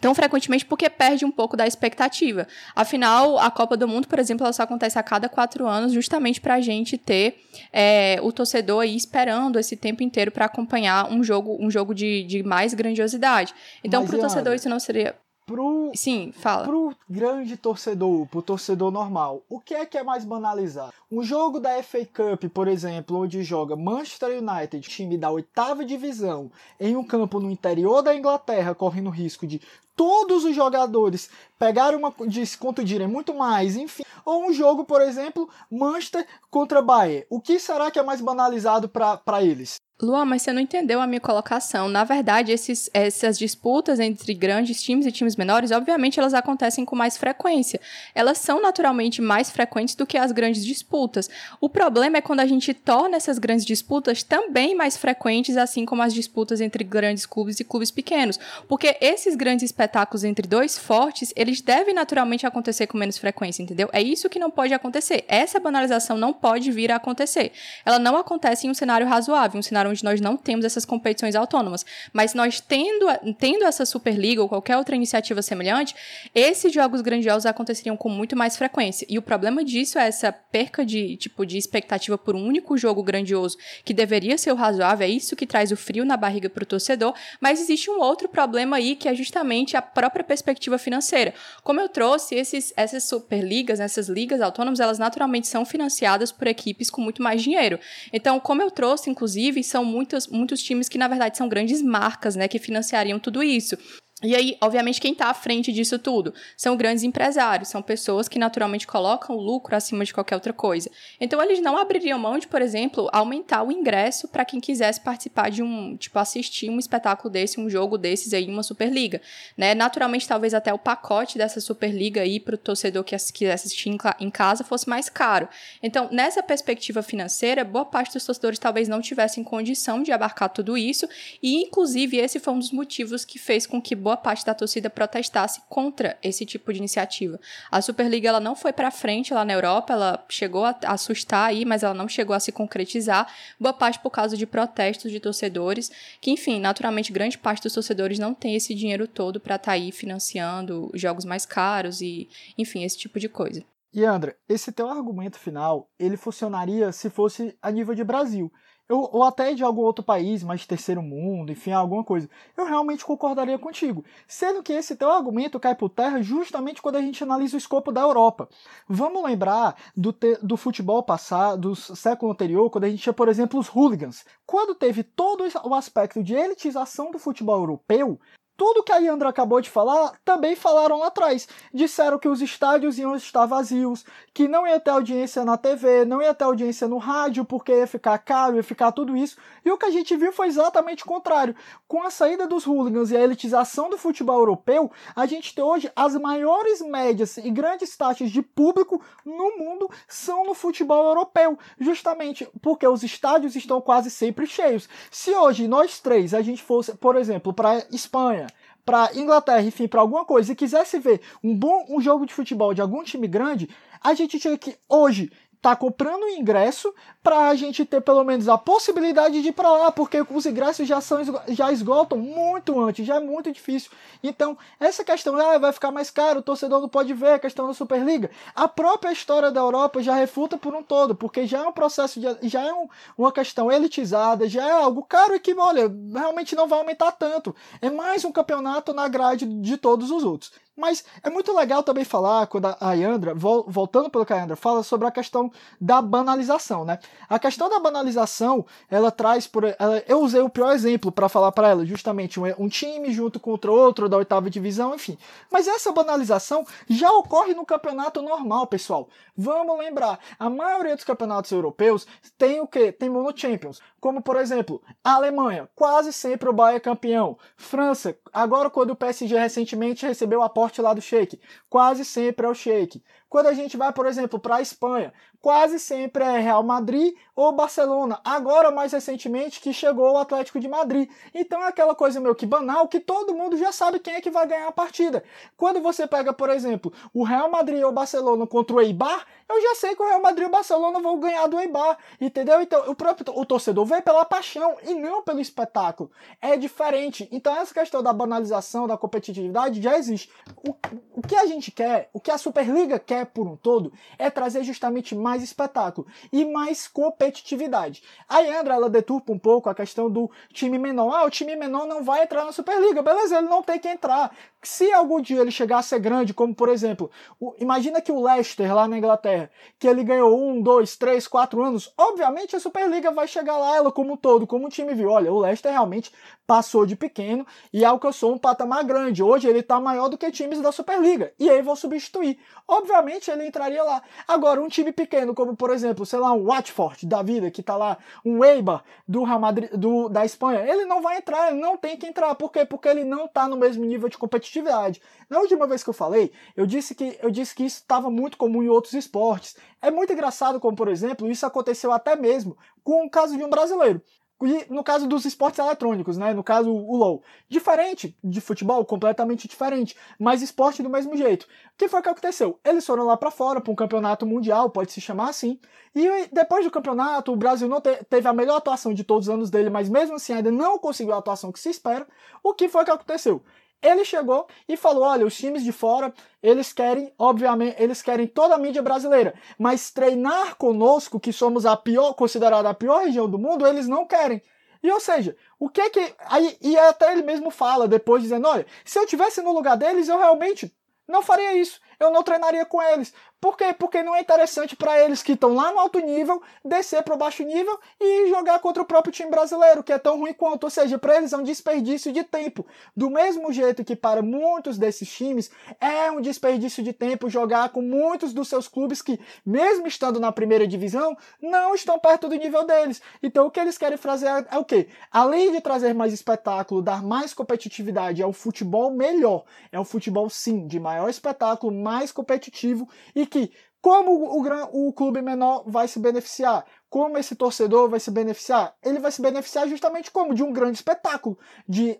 [0.00, 2.46] tão frequentemente porque perde um pouco da expectativa.
[2.74, 6.40] Afinal, a Copa do Mundo, por exemplo, ela só acontece a cada quatro anos, justamente
[6.40, 7.40] para a gente ter
[7.72, 12.24] é, o torcedor aí esperando esse tempo inteiro para acompanhar um jogo, um jogo de,
[12.24, 13.54] de mais grandiosidade.
[13.82, 15.14] Então, para o torcedor isso não seria
[15.46, 16.64] Pro, Sim, fala.
[16.64, 20.94] Pro grande torcedor, pro torcedor normal, o que é que é mais banalizado?
[21.12, 26.50] Um jogo da FA Cup, por exemplo, onde joga Manchester United, time da oitava divisão,
[26.80, 29.60] em um campo no interior da Inglaterra, correndo risco de
[29.96, 34.02] todos os jogadores pegaram uma descontundirem muito mais, enfim.
[34.24, 37.26] Ou um jogo, por exemplo, Manchester contra Bayern.
[37.28, 39.83] O que será que é mais banalizado para eles?
[40.02, 41.88] Luan, mas você não entendeu a minha colocação.
[41.88, 46.96] Na verdade, esses, essas disputas entre grandes times e times menores, obviamente, elas acontecem com
[46.96, 47.80] mais frequência.
[48.12, 51.30] Elas são naturalmente mais frequentes do que as grandes disputas.
[51.60, 56.02] O problema é quando a gente torna essas grandes disputas também mais frequentes, assim como
[56.02, 58.36] as disputas entre grandes clubes e clubes pequenos.
[58.66, 63.88] Porque esses grandes espetáculos entre dois fortes, eles devem naturalmente acontecer com menos frequência, entendeu?
[63.92, 65.24] É isso que não pode acontecer.
[65.28, 67.52] Essa banalização não pode vir a acontecer.
[67.86, 70.84] Ela não acontece em um cenário razoável, um cenário lugar onde nós não temos essas
[70.84, 71.84] competições autônomas.
[72.12, 73.06] Mas nós tendo,
[73.38, 75.94] tendo essa Superliga ou qualquer outra iniciativa semelhante,
[76.34, 79.06] esses jogos grandiosos aconteceriam com muito mais frequência.
[79.08, 83.02] E o problema disso é essa perca de tipo de expectativa por um único jogo
[83.02, 86.62] grandioso, que deveria ser o razoável, é isso que traz o frio na barriga para
[86.62, 91.34] o torcedor, mas existe um outro problema aí que é justamente a própria perspectiva financeira.
[91.62, 96.90] Como eu trouxe, esses, essas superligas, essas ligas autônomas, elas naturalmente são financiadas por equipes
[96.90, 97.78] com muito mais dinheiro.
[98.12, 102.36] Então, como eu trouxe, inclusive, são muitos, muitos times que, na verdade, são grandes marcas,
[102.36, 103.76] né, que financiariam tudo isso.
[104.24, 108.38] E aí, obviamente, quem está à frente disso tudo são grandes empresários, são pessoas que
[108.38, 110.90] naturalmente colocam o lucro acima de qualquer outra coisa.
[111.20, 115.50] Então, eles não abririam mão de, por exemplo, aumentar o ingresso para quem quisesse participar
[115.50, 119.20] de um, tipo, assistir um espetáculo desse, um jogo desses aí, uma Superliga.
[119.58, 119.74] Né?
[119.74, 124.30] Naturalmente, talvez até o pacote dessa Superliga aí para o torcedor que quisesse assistir em
[124.30, 125.48] casa fosse mais caro.
[125.82, 130.78] Então, nessa perspectiva financeira, boa parte dos torcedores talvez não tivessem condição de abarcar tudo
[130.78, 131.06] isso,
[131.42, 134.90] e inclusive esse foi um dos motivos que fez com que boa parte da torcida
[134.90, 137.38] protestasse contra esse tipo de iniciativa.
[137.70, 141.64] A Superliga ela não foi para frente lá na Europa, ela chegou a assustar aí,
[141.64, 143.32] mas ela não chegou a se concretizar.
[143.58, 148.18] Boa parte por causa de protestos de torcedores, que enfim, naturalmente grande parte dos torcedores
[148.18, 152.84] não tem esse dinheiro todo para estar tá aí financiando jogos mais caros e, enfim,
[152.84, 153.64] esse tipo de coisa.
[153.92, 158.52] E André, esse teu argumento final, ele funcionaria se fosse a nível de Brasil
[158.88, 163.04] eu, ou até de algum outro país, mais terceiro mundo, enfim, alguma coisa, eu realmente
[163.04, 164.04] concordaria contigo.
[164.28, 167.90] Sendo que esse teu argumento cai por terra justamente quando a gente analisa o escopo
[167.90, 168.48] da Europa.
[168.88, 173.28] Vamos lembrar do, te, do futebol passado, do século anterior, quando a gente tinha, por
[173.28, 174.24] exemplo, os hooligans.
[174.46, 178.20] Quando teve todo o aspecto de elitização do futebol europeu,
[178.56, 181.48] tudo que a Yandra acabou de falar, também falaram lá atrás.
[181.72, 186.22] Disseram que os estádios iam estar vazios, que não ia ter audiência na TV, não
[186.22, 189.36] ia ter audiência no rádio, porque ia ficar caro, ia ficar tudo isso.
[189.64, 191.54] E o que a gente viu foi exatamente o contrário.
[191.88, 195.90] Com a saída dos hooligans e a elitização do futebol europeu, a gente tem hoje
[195.96, 201.58] as maiores médias e grandes taxas de público no mundo são no futebol europeu.
[201.78, 204.88] Justamente porque os estádios estão quase sempre cheios.
[205.10, 208.46] Se hoje nós três, a gente fosse, por exemplo, para Espanha,
[208.84, 212.74] para Inglaterra, enfim, para alguma coisa e quisesse ver um bom um jogo de futebol
[212.74, 213.68] de algum time grande,
[214.02, 215.30] a gente tinha que hoje
[215.64, 219.70] tá comprando o ingresso para a gente ter pelo menos a possibilidade de ir para
[219.70, 223.90] lá, porque os ingressos já são já esgotam muito antes, já é muito difícil.
[224.22, 227.66] Então, essa questão ah, vai ficar mais caro, o torcedor não pode ver a questão
[227.66, 228.30] da Superliga.
[228.54, 232.20] A própria história da Europa já refuta por um todo, porque já é um processo
[232.20, 236.54] de, já é um, uma questão elitizada, já é algo caro e que, olha, realmente
[236.54, 237.56] não vai aumentar tanto.
[237.80, 240.52] É mais um campeonato na grade de todos os outros.
[240.76, 244.82] Mas é muito legal também falar, quando a Yandra, voltando pelo que a Yandra fala,
[244.82, 246.98] sobre a questão da banalização, né?
[247.28, 249.64] A questão da banalização, ela traz por.
[249.64, 253.38] Ela, eu usei o pior exemplo para falar para ela, justamente um, um, time junto
[253.38, 255.16] contra outro da oitava divisão, enfim.
[255.50, 259.08] Mas essa banalização já ocorre no campeonato normal, pessoal.
[259.36, 262.06] Vamos lembrar, a maioria dos campeonatos europeus
[262.36, 262.90] tem o quê?
[262.90, 263.80] Tem mono champions.
[264.00, 267.38] Como, por exemplo, a Alemanha, quase sempre o Bayern campeão.
[267.56, 272.48] França, agora quando o PSG recentemente recebeu a aporte lá do Sheik, quase sempre é
[272.48, 273.02] o Sheik.
[273.34, 277.50] Quando a gente vai, por exemplo, para a Espanha, quase sempre é Real Madrid ou
[277.50, 278.20] Barcelona.
[278.24, 281.10] Agora, mais recentemente, que chegou o Atlético de Madrid.
[281.34, 284.30] Então é aquela coisa meio que banal que todo mundo já sabe quem é que
[284.30, 285.24] vai ganhar a partida.
[285.56, 289.74] Quando você pega, por exemplo, o Real Madrid ou Barcelona contra o Eibar, eu já
[289.74, 292.62] sei que o Real Madrid e o Barcelona vão ganhar do Eibar, entendeu?
[292.62, 296.10] Então, o próprio o torcedor vem pela paixão e não pelo espetáculo.
[296.40, 297.28] É diferente.
[297.32, 300.30] Então, essa questão da banalização, da competitividade já existe.
[300.66, 300.74] O,
[301.16, 304.64] o que a gente quer, o que a Superliga quer por um todo, é trazer
[304.64, 308.02] justamente mais espetáculo e mais competitividade.
[308.28, 311.14] A Yandra, ela deturpa um pouco a questão do time menor.
[311.14, 313.02] Ah, o time menor não vai entrar na Superliga.
[313.02, 314.34] Beleza, ele não tem que entrar.
[314.62, 318.22] Se algum dia ele chegar a ser grande, como por exemplo, o, imagina que o
[318.22, 323.10] Leicester lá na Inglaterra, que ele ganhou um, dois, três, quatro anos, obviamente a Superliga
[323.10, 326.10] vai chegar lá, ela como um todo, como um time viu, olha, o Leicester realmente
[326.46, 329.22] passou de pequeno e alcançou um patamar grande.
[329.22, 331.32] Hoje ele está maior do que times da Superliga.
[331.38, 332.38] E aí vou substituir.
[332.66, 334.02] Obviamente ele entraria lá.
[334.26, 337.76] Agora, um time pequeno, como por exemplo, sei lá, um Watford da vida, que está
[337.76, 341.76] lá, um Eibar do Real Madrid, do, da Espanha, ele não vai entrar, ele não
[341.76, 342.34] tem que entrar.
[342.34, 342.64] Por quê?
[342.64, 345.00] Porque ele não está no mesmo nível de competitividade.
[345.28, 348.36] Na última vez que eu falei, eu disse que, eu disse que isso estava muito
[348.36, 349.56] comum em outros esportes.
[349.80, 353.50] É muito engraçado como, por exemplo, isso aconteceu até mesmo com o caso de um
[353.50, 354.00] brasileiro.
[354.42, 356.34] E no caso dos esportes eletrônicos, né?
[356.34, 357.22] No caso, o LoL.
[357.48, 361.44] Diferente de futebol, completamente diferente, mas esporte do mesmo jeito.
[361.44, 362.58] O que foi que aconteceu?
[362.64, 365.58] Eles foram lá para fora, para um campeonato mundial, pode se chamar assim.
[365.94, 369.34] E depois do campeonato, o Brasil não te teve a melhor atuação de todos os
[369.34, 372.06] anos dele, mas mesmo assim ainda não conseguiu a atuação que se espera.
[372.42, 373.42] O que foi que aconteceu?
[373.84, 378.54] Ele chegou e falou: olha, os times de fora, eles querem, obviamente, eles querem toda
[378.54, 383.38] a mídia brasileira, mas treinar conosco, que somos a pior, considerada a pior região do
[383.38, 384.40] mundo, eles não querem.
[384.82, 386.14] E ou seja, o que é que.
[386.26, 390.08] Aí, e até ele mesmo fala depois, dizendo: olha, se eu tivesse no lugar deles,
[390.08, 390.74] eu realmente
[391.06, 391.78] não faria isso.
[391.98, 393.12] Eu não treinaria com eles.
[393.40, 393.74] Por quê?
[393.78, 397.18] Porque não é interessante para eles que estão lá no alto nível descer para o
[397.18, 400.64] baixo nível e jogar contra o próprio time brasileiro, que é tão ruim quanto.
[400.64, 402.66] Ou seja, para eles é um desperdício de tempo.
[402.96, 407.82] Do mesmo jeito que para muitos desses times é um desperdício de tempo jogar com
[407.82, 412.64] muitos dos seus clubes que, mesmo estando na primeira divisão, não estão perto do nível
[412.64, 413.02] deles.
[413.22, 414.88] Então o que eles querem fazer é, é o quê?
[415.10, 419.44] Além de trazer mais espetáculo, dar mais competitividade, é o futebol melhor.
[419.70, 423.52] É um futebol, sim, de maior espetáculo, mais competitivo e que
[423.84, 426.64] como o, o clube menor vai se beneficiar?
[426.88, 428.72] Como esse torcedor vai se beneficiar?
[428.82, 430.34] Ele vai se beneficiar justamente como?
[430.34, 431.98] De um grande espetáculo, de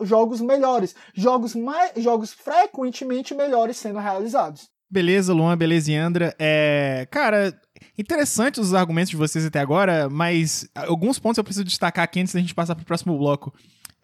[0.00, 4.68] jogos melhores, jogos, mais, jogos frequentemente melhores sendo realizados.
[4.90, 6.34] Beleza, Luan, beleza, Andra.
[6.40, 7.56] É, cara,
[7.96, 12.34] interessantes os argumentos de vocês até agora, mas alguns pontos eu preciso destacar aqui antes
[12.34, 13.54] da gente passar para o próximo bloco.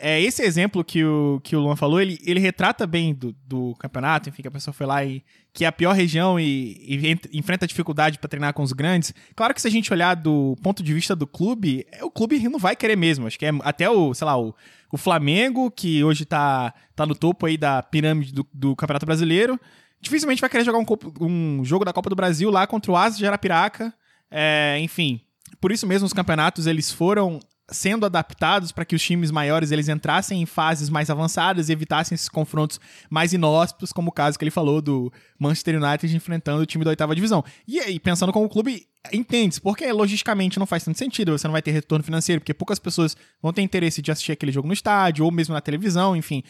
[0.00, 3.74] É, esse exemplo que o, que o Luan falou, ele, ele retrata bem do, do
[3.80, 7.37] campeonato, enfim, que a pessoa foi lá e que é a pior região e, e
[7.37, 9.12] enfrenta dificuldade para treinar com os grandes.
[9.34, 12.38] Claro que se a gente olhar do ponto de vista do clube, é, o clube
[12.48, 13.26] não vai querer mesmo.
[13.26, 14.54] Acho que é até o, sei lá, o,
[14.92, 19.58] o Flamengo, que hoje tá, tá no topo aí da pirâmide do, do Campeonato Brasileiro,
[20.00, 20.87] dificilmente vai querer jogar um,
[21.20, 23.92] um jogo da Copa do Brasil lá contra o Asas de Arapiraca.
[24.30, 25.20] É, enfim,
[25.61, 29.88] por isso mesmo os campeonatos eles foram sendo adaptados para que os times maiores eles
[29.88, 34.44] entrassem em fases mais avançadas e evitassem esses confrontos mais inóspitos, como o caso que
[34.44, 37.44] ele falou do Manchester United enfrentando o time da oitava divisão.
[37.66, 41.52] E aí, pensando como o clube entende, porque logisticamente não faz tanto sentido, você não
[41.52, 44.74] vai ter retorno financeiro, porque poucas pessoas vão ter interesse de assistir aquele jogo no
[44.74, 46.42] estádio ou mesmo na televisão, enfim.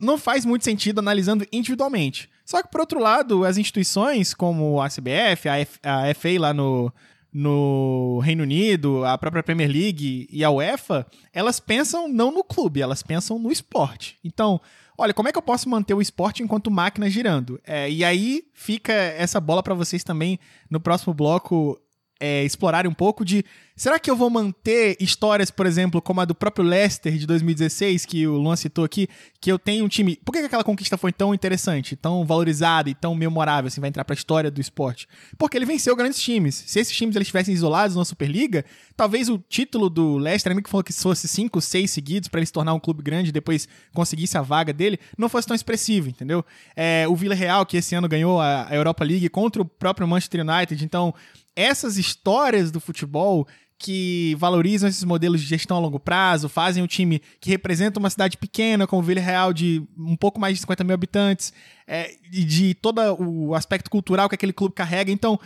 [0.00, 2.30] Não faz muito sentido analisando individualmente.
[2.44, 6.54] Só que, por outro lado, as instituições como a CBF, a, F, a FA lá
[6.54, 6.92] no,
[7.34, 12.80] no Reino Unido, a própria Premier League e a UEFA, elas pensam não no clube,
[12.80, 14.16] elas pensam no esporte.
[14.22, 14.60] Então,
[14.96, 17.60] olha, como é que eu posso manter o esporte enquanto máquina girando?
[17.66, 20.38] É, e aí fica essa bola para vocês também
[20.70, 21.76] no próximo bloco
[22.20, 23.44] é, explorarem um pouco de
[23.76, 28.06] será que eu vou manter histórias, por exemplo, como a do próprio Leicester de 2016,
[28.06, 29.08] que o Luan citou aqui,
[29.40, 30.16] que eu tenho um time.
[30.24, 34.04] Por que aquela conquista foi tão interessante, tão valorizada e tão memorável, assim, vai entrar
[34.04, 35.08] pra história do esporte?
[35.36, 36.54] Porque ele venceu grandes times.
[36.66, 38.64] Se esses times eles estivessem isolados na Superliga,
[38.96, 42.74] talvez o título do Leicester, ainda que fosse cinco, seis seguidos para ele se tornar
[42.74, 46.44] um clube grande e depois conseguisse a vaga dele, não fosse tão expressivo, entendeu?
[46.76, 50.40] É, o Vila Real, que esse ano ganhou a Europa League contra o próprio Manchester
[50.42, 51.12] United, então
[51.56, 53.46] essas histórias do futebol
[53.78, 58.08] que valorizam esses modelos de gestão a longo prazo, fazem um time que representa uma
[58.08, 61.52] cidade pequena, como Vila Real, de um pouco mais de 50 mil habitantes,
[61.86, 65.10] é, e de todo o aspecto cultural que aquele clube carrega.
[65.10, 65.38] Então,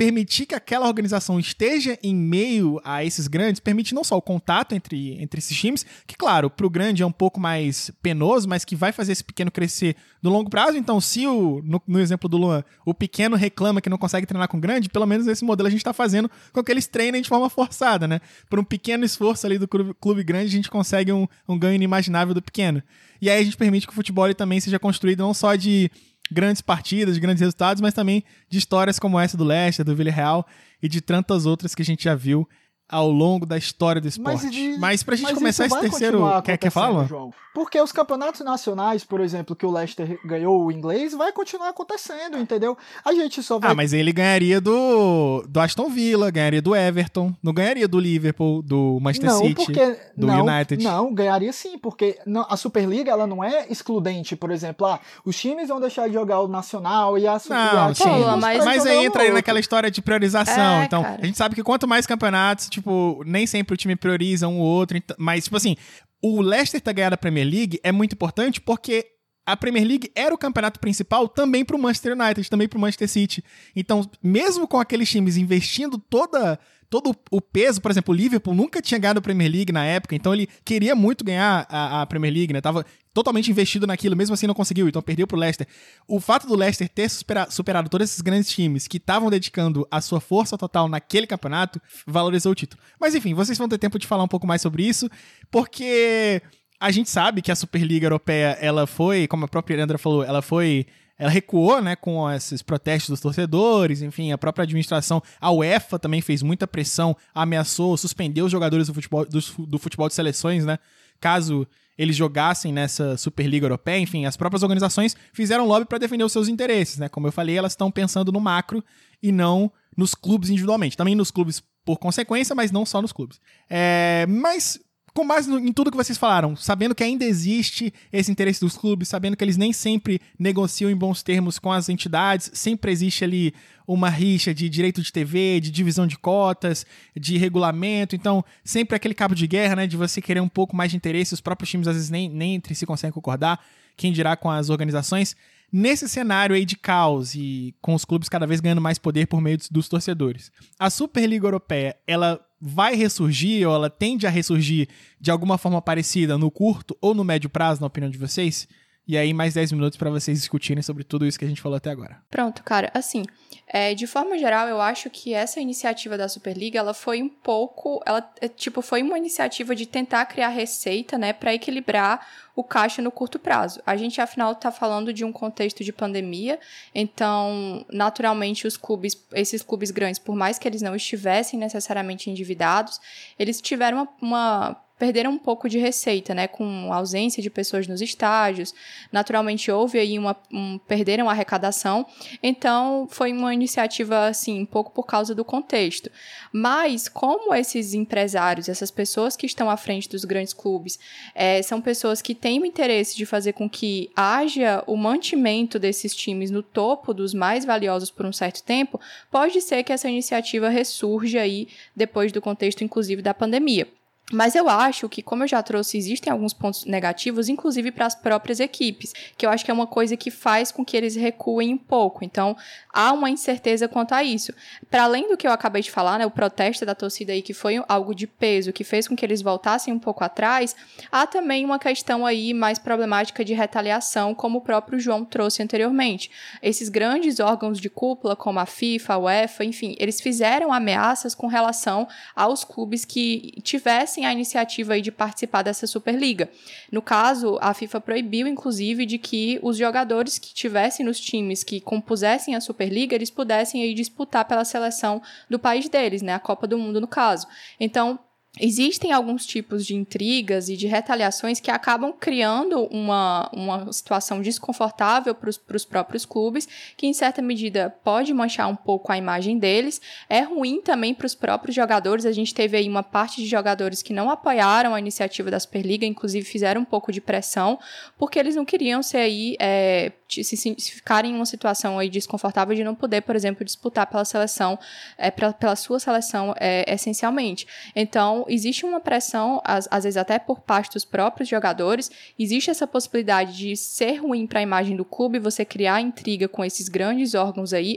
[0.00, 4.74] permitir que aquela organização esteja em meio a esses grandes permite não só o contato
[4.74, 8.64] entre, entre esses times, que, claro, para o grande é um pouco mais penoso, mas
[8.64, 10.78] que vai fazer esse pequeno crescer no longo prazo.
[10.78, 14.48] Então, se o, no, no exemplo do Luan, o pequeno reclama que não consegue treinar
[14.48, 17.20] com o grande, pelo menos esse modelo a gente está fazendo com que eles treinem
[17.20, 18.22] de forma forçada, né?
[18.48, 21.74] Por um pequeno esforço ali do clube, clube grande, a gente consegue um, um ganho
[21.74, 22.82] inimaginável do pequeno.
[23.20, 25.90] E aí a gente permite que o futebol também seja construído não só de
[26.32, 30.46] grandes partidas, de grandes resultados, mas também de histórias como essa do Leicester, do Villarreal
[30.82, 32.48] e de tantas outras que a gente já viu
[32.88, 34.44] ao longo da história do esporte.
[34.44, 36.20] Mas, de, mas pra gente mas começar esse terceiro.
[36.42, 37.32] Quer, quer falar, João?
[37.52, 42.38] Porque os campeonatos nacionais, por exemplo, que o Leicester ganhou o inglês, vai continuar acontecendo,
[42.38, 42.78] entendeu?
[43.04, 43.72] A gente só vai.
[43.72, 48.62] Ah, mas ele ganharia do, do Aston Villa, ganharia do Everton, não ganharia do Liverpool,
[48.62, 50.84] do Manchester não, City, porque, do não, United.
[50.84, 55.68] Não, ganharia sim, porque a Superliga ela não é excludente, por exemplo, ah, os times
[55.68, 57.74] vão deixar de jogar o nacional e a Superliga.
[57.74, 60.80] Não, sim, mas, mas aí entra aí naquela história de priorização.
[60.80, 61.18] É, então, cara.
[61.20, 64.66] a gente sabe que quanto mais campeonatos, tipo, nem sempre o time prioriza um ou
[64.66, 65.76] outro, mas, tipo assim,
[66.22, 69.06] o Leicester ter ganhado a Premier League é muito importante porque
[69.46, 72.80] a Premier League era o campeonato principal também para o Manchester United, também para o
[72.80, 73.44] Manchester City.
[73.74, 76.58] Então, mesmo com aqueles times investindo toda
[76.90, 80.16] todo o peso, por exemplo, o Liverpool nunca tinha ganhado a Premier League na época,
[80.16, 82.60] então ele queria muito ganhar a, a Premier League, né?
[82.60, 85.66] Tava totalmente investido naquilo, mesmo assim não conseguiu, então perdeu pro Leicester.
[86.06, 90.20] O fato do Leicester ter superado todos esses grandes times que estavam dedicando a sua
[90.20, 92.82] força total naquele campeonato, valorizou o título.
[93.00, 95.10] Mas enfim, vocês vão ter tempo de falar um pouco mais sobre isso,
[95.50, 96.40] porque
[96.78, 100.40] a gente sabe que a Superliga Europeia, ela foi, como a própria Andra falou, ela
[100.40, 100.86] foi
[101.18, 106.22] ela recuou, né, com esses protestos dos torcedores, enfim, a própria administração, a UEFA também
[106.22, 110.78] fez muita pressão, ameaçou, suspendeu os jogadores do futebol, do, do futebol de seleções, né,
[111.20, 116.32] caso eles jogassem nessa Superliga Europeia, enfim, as próprias organizações fizeram lobby para defender os
[116.32, 117.10] seus interesses, né?
[117.10, 118.82] Como eu falei, elas estão pensando no macro
[119.22, 120.96] e não nos clubes individualmente.
[120.96, 123.38] Também nos clubes por consequência, mas não só nos clubes.
[123.68, 124.80] É, mas
[125.12, 129.08] com base em tudo que vocês falaram, sabendo que ainda existe esse interesse dos clubes,
[129.08, 133.52] sabendo que eles nem sempre negociam em bons termos com as entidades, sempre existe ali
[133.92, 136.86] uma rixa de direito de TV, de divisão de cotas,
[137.18, 140.92] de regulamento, então sempre aquele cabo de guerra, né, de você querer um pouco mais
[140.92, 143.58] de interesse, os próprios times às vezes nem, nem entre si conseguem concordar,
[143.96, 145.34] quem dirá com as organizações.
[145.72, 149.40] Nesse cenário aí de caos e com os clubes cada vez ganhando mais poder por
[149.40, 154.88] meio dos torcedores, a Superliga Europeia, ela vai ressurgir ou ela tende a ressurgir
[155.20, 158.68] de alguma forma parecida no curto ou no médio prazo, na opinião de vocês?
[159.10, 161.76] E aí, mais 10 minutos para vocês discutirem sobre tudo isso que a gente falou
[161.76, 162.22] até agora.
[162.30, 162.92] Pronto, cara.
[162.94, 163.24] Assim,
[163.66, 168.00] é, de forma geral, eu acho que essa iniciativa da Superliga, ela foi um pouco.
[168.06, 173.02] Ela, é, tipo, foi uma iniciativa de tentar criar receita, né, para equilibrar o caixa
[173.02, 173.82] no curto prazo.
[173.84, 176.60] A gente, afinal, está falando de um contexto de pandemia,
[176.94, 183.00] então, naturalmente, os clubes, esses clubes grandes, por mais que eles não estivessem necessariamente endividados,
[183.36, 188.02] eles tiveram uma, uma perderam um pouco de receita, né, com ausência de pessoas nos
[188.02, 188.74] estádios.
[189.10, 192.04] Naturalmente houve aí uma um, perderam a arrecadação.
[192.42, 196.10] Então foi uma iniciativa assim, um pouco por causa do contexto.
[196.52, 200.98] Mas como esses empresários, essas pessoas que estão à frente dos grandes clubes,
[201.34, 206.14] é, são pessoas que têm o interesse de fazer com que haja o mantimento desses
[206.14, 210.68] times no topo dos mais valiosos por um certo tempo, pode ser que essa iniciativa
[210.68, 213.88] ressurja aí depois do contexto, inclusive, da pandemia.
[214.32, 218.14] Mas eu acho que, como eu já trouxe, existem alguns pontos negativos, inclusive para as
[218.14, 221.74] próprias equipes, que eu acho que é uma coisa que faz com que eles recuem
[221.74, 222.24] um pouco.
[222.24, 222.56] Então,
[222.92, 224.54] há uma incerteza quanto a isso.
[224.88, 227.52] Para além do que eu acabei de falar, né, o protesto da torcida aí, que
[227.52, 230.76] foi algo de peso, que fez com que eles voltassem um pouco atrás,
[231.10, 236.30] há também uma questão aí mais problemática de retaliação, como o próprio João trouxe anteriormente.
[236.62, 241.48] Esses grandes órgãos de cúpula, como a FIFA, a UEFA, enfim, eles fizeram ameaças com
[241.48, 246.50] relação aos clubes que tivessem a iniciativa aí de participar dessa Superliga.
[246.90, 251.80] No caso, a FIFA proibiu, inclusive, de que os jogadores que tivessem nos times que
[251.80, 256.34] compusessem a Superliga, eles pudessem aí disputar pela seleção do país deles, né?
[256.34, 257.46] A Copa do Mundo, no caso.
[257.78, 258.18] Então,
[258.58, 265.34] Existem alguns tipos de intrigas e de retaliações que acabam criando uma, uma situação desconfortável
[265.34, 270.00] para os próprios clubes, que em certa medida pode manchar um pouco a imagem deles.
[270.28, 272.26] É ruim também para os próprios jogadores.
[272.26, 276.04] A gente teve aí uma parte de jogadores que não apoiaram a iniciativa da Superliga,
[276.04, 277.78] inclusive fizeram um pouco de pressão,
[278.18, 282.74] porque eles não queriam ser aí é, se, se, ficarem em uma situação aí desconfortável
[282.74, 284.78] de não poder, por exemplo, disputar pela seleção,
[285.18, 287.66] é, pra, pela sua seleção é, essencialmente.
[287.94, 292.86] Então, existe uma pressão, às, às vezes até por parte dos próprios jogadores, existe essa
[292.86, 297.34] possibilidade de ser ruim para a imagem do clube, você criar intriga com esses grandes
[297.34, 297.96] órgãos aí,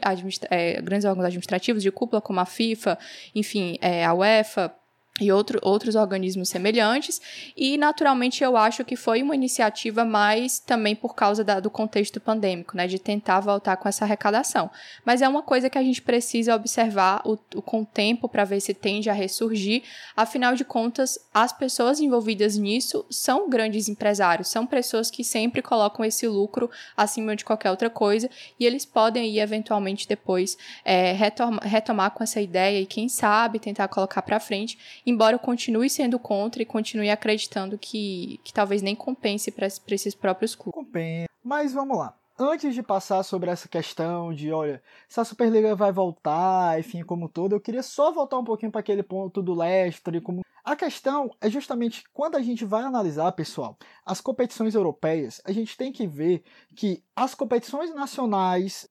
[0.50, 2.98] é, grandes órgãos administrativos de cúpula, como a FIFA,
[3.36, 4.74] enfim, é, a UEFA,
[5.21, 7.21] e outro, outros organismos semelhantes,
[7.56, 12.19] e naturalmente eu acho que foi uma iniciativa mais também por causa da, do contexto
[12.19, 14.71] pandêmico, né, de tentar voltar com essa arrecadação.
[15.06, 18.43] Mas é uma coisa que a gente precisa observar o, o, com o tempo para
[18.43, 19.84] ver se tende a ressurgir,
[20.17, 26.04] afinal de contas, as pessoas envolvidas nisso são grandes empresários, são pessoas que sempre colocam
[26.04, 28.28] esse lucro acima de qualquer outra coisa,
[28.60, 33.60] e eles podem aí eventualmente depois é, retomar, retomar com essa ideia e quem sabe
[33.60, 38.82] tentar colocar para frente embora eu continue sendo contra e continue acreditando que, que talvez
[38.82, 40.74] nem compense para esses próprios clubes.
[40.74, 41.30] Compensa.
[41.44, 42.16] Mas vamos lá.
[42.38, 47.30] Antes de passar sobre essa questão de, olha, se a Superliga vai voltar, enfim, como
[47.30, 51.30] todo, eu queria só voltar um pouquinho para aquele ponto do Leicester como a questão
[51.42, 56.08] é justamente quando a gente vai analisar, pessoal, as competições europeias, a gente tem que
[56.08, 56.42] ver
[56.74, 58.88] que as competições nacionais